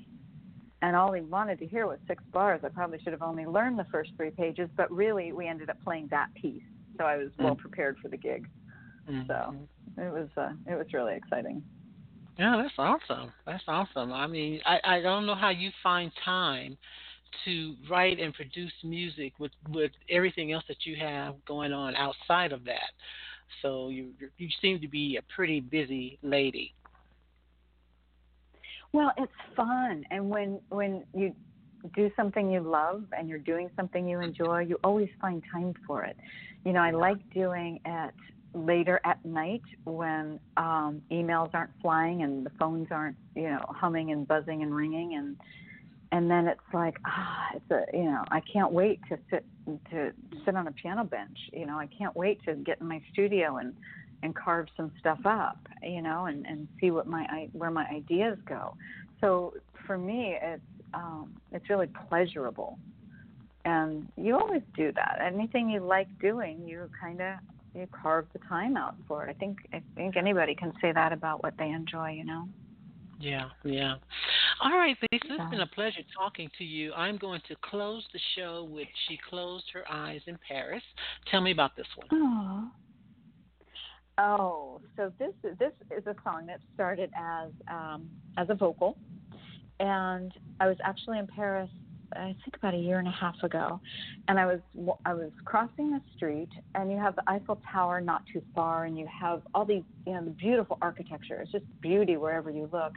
[0.85, 2.61] and all he wanted to hear was six bars.
[2.63, 5.79] I probably should have only learned the first three pages, but really, we ended up
[5.83, 6.63] playing that piece.
[6.97, 7.45] so I was Mm.
[7.45, 8.47] well prepared for the gig.
[9.09, 9.27] Mhm.
[9.27, 11.65] So it was uh, it was really exciting.
[12.37, 13.33] Yeah, that's awesome.
[13.47, 14.13] That's awesome.
[14.13, 16.79] I mean, I, I don't know how you find time
[17.45, 22.53] to write and produce music with with everything else that you have going on outside
[22.53, 22.93] of that.
[23.63, 26.75] So you you seem to be a pretty busy lady.
[28.95, 31.35] Well, it's fun, and when when you
[31.97, 36.05] do something you love and you're doing something you enjoy, you always find time for
[36.05, 36.17] it.
[36.65, 38.15] You know, I like doing it
[38.55, 44.13] later at night when um emails aren't flying and the phones aren't, you know, humming
[44.13, 45.37] and buzzing and ringing and
[46.13, 49.45] and then it's like ah it's a you know i can't wait to sit
[49.91, 50.13] to
[50.45, 53.57] sit on a piano bench you know i can't wait to get in my studio
[53.57, 53.75] and
[54.23, 58.39] and carve some stuff up you know and and see what my where my ideas
[58.49, 58.75] go
[59.21, 59.53] so
[59.87, 60.63] for me it's
[60.95, 62.79] um it's really pleasurable
[63.65, 67.39] and you always do that anything you like doing you kind of
[67.75, 71.13] you carve the time out for it i think i think anybody can say that
[71.13, 72.47] about what they enjoy you know
[73.21, 73.95] Yeah, yeah.
[74.61, 76.93] All right, Lisa, it's been a pleasure talking to you.
[76.95, 80.83] I'm going to close the show with She Closed Her Eyes in Paris.
[81.31, 82.09] Tell me about this one.
[82.13, 82.71] Oh.
[84.19, 88.97] Oh, so this is this is a song that started as um, as a vocal,
[89.81, 91.69] and I was actually in Paris.
[92.15, 93.81] I think about a year and a half ago,
[94.29, 94.61] and I was
[95.05, 98.97] I was crossing the street, and you have the Eiffel Tower not too far, and
[98.97, 101.41] you have all these you know the beautiful architecture.
[101.41, 102.93] It's just beauty wherever you look,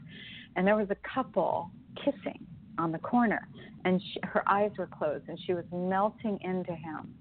[0.55, 2.45] and there was a couple kissing
[2.77, 3.47] on the corner,
[3.85, 7.15] and she, her eyes were closed, and she was melting into him,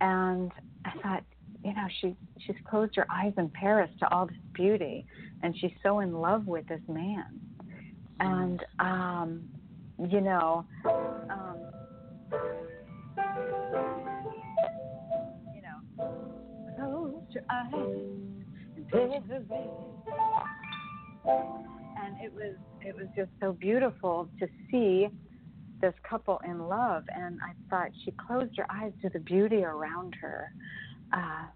[0.00, 0.50] and
[0.86, 1.24] I thought,
[1.64, 2.14] you know, she
[2.46, 5.06] she's closed her eyes in Paris to all this beauty,
[5.42, 7.40] and she's so in love with this man,
[8.20, 9.48] and um,
[9.98, 11.58] you know, um,
[15.54, 17.74] you know, eyes.
[21.96, 25.08] And it was it was just so beautiful to see
[25.80, 30.14] this couple in love and i thought she closed her eyes to the beauty around
[30.20, 30.52] her
[31.14, 31.46] uh,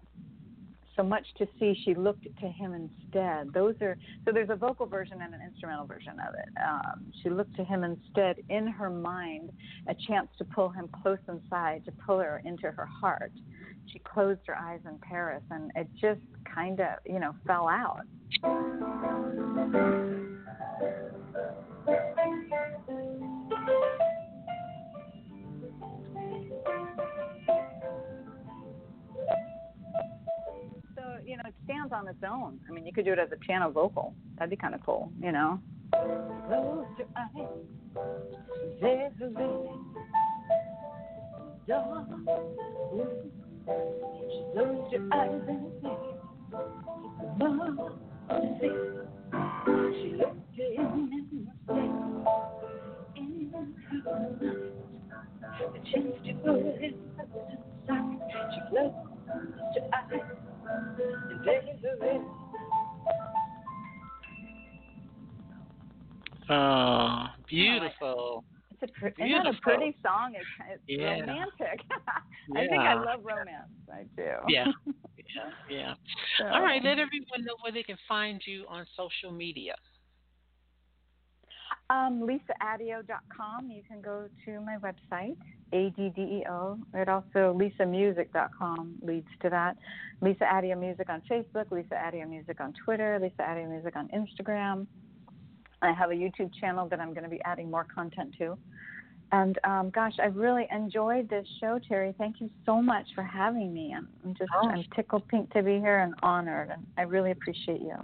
[0.95, 3.53] so much to see she looked to him instead.
[3.53, 6.49] Those are so there's a vocal version and an instrumental version of it.
[6.61, 9.51] Um, she looked to him instead in her mind
[9.87, 13.31] a chance to pull him close inside to pull her into her heart.
[13.93, 16.21] She closed her eyes in paris and it just
[16.53, 18.05] kind of you know fell out
[31.49, 32.59] it stands on its own.
[32.69, 34.13] I mean, you could do it as a piano vocal.
[34.37, 35.59] That'd be kind of cool, you know?
[35.91, 37.47] Close your eyes.
[38.79, 39.27] There's a.
[41.67, 42.07] Dark.
[44.53, 45.65] Close your eyes and.
[49.95, 51.89] She looked in and stayed
[53.15, 53.41] in.
[55.59, 56.29] The chance to
[56.83, 57.29] inside.
[58.53, 58.93] She closed
[59.25, 60.38] her eyes.
[61.01, 62.25] And there's a ring.
[66.49, 68.43] Oh, beautiful.
[68.81, 70.33] It's a, pre- isn't that a pretty song?
[70.35, 71.19] It's, it's Yeah.
[71.19, 71.81] romantic.
[72.55, 73.69] I think I love romance.
[73.91, 74.31] I do.
[74.47, 74.67] Yeah.
[75.35, 75.93] Yeah, yeah.
[76.39, 79.75] So, All right, let everyone know where they can find you on social media.
[81.89, 83.71] Um, LisaAddeo.com.
[83.71, 85.35] You can go to my website,
[85.73, 86.77] A-D-D-E-O.
[86.93, 89.75] It also, LisaMusic.com leads to that.
[90.21, 94.85] Lisa Addeo Music on Facebook, Lisa Addeo Music on Twitter, Lisa Addeo Music on Instagram.
[95.81, 98.57] I have a YouTube channel that I'm going to be adding more content to.
[99.31, 102.13] And um, gosh, I've really enjoyed this show, Terry.
[102.17, 103.93] Thank you so much for having me.
[103.95, 104.69] I'm, I'm just Oh.
[104.69, 107.95] I'm tickled pink to be here and honored, and I really appreciate you.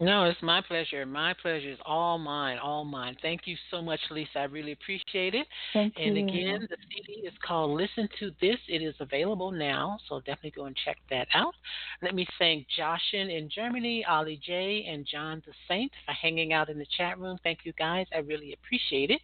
[0.00, 1.04] No, it's my pleasure.
[1.04, 3.16] My pleasure is all mine, all mine.
[3.20, 4.38] Thank you so much, Lisa.
[4.40, 5.46] I really appreciate it.
[5.72, 6.24] Thank And you.
[6.24, 8.58] again, the CD is called Listen to This.
[8.68, 11.54] It is available now, so definitely go and check that out.
[12.00, 16.68] Let me thank Joshin in Germany, Ollie J, and John the Saint for hanging out
[16.68, 17.36] in the chat room.
[17.42, 18.06] Thank you guys.
[18.14, 19.20] I really appreciate it.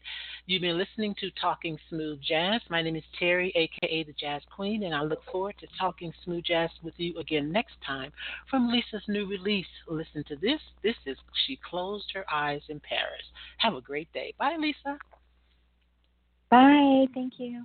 [0.47, 2.61] You've been listening to Talking Smooth Jazz.
[2.68, 6.45] My name is Terry, aka the Jazz Queen, and I look forward to talking smooth
[6.45, 8.12] jazz with you again next time
[8.51, 9.66] from Lisa's new release.
[9.89, 10.61] Listen to this.
[10.83, 13.25] This is She Closed Her Eyes in Paris.
[13.59, 14.35] Have a great day.
[14.39, 14.99] Bye, Lisa.
[16.51, 17.07] Bye.
[17.15, 17.65] Thank you.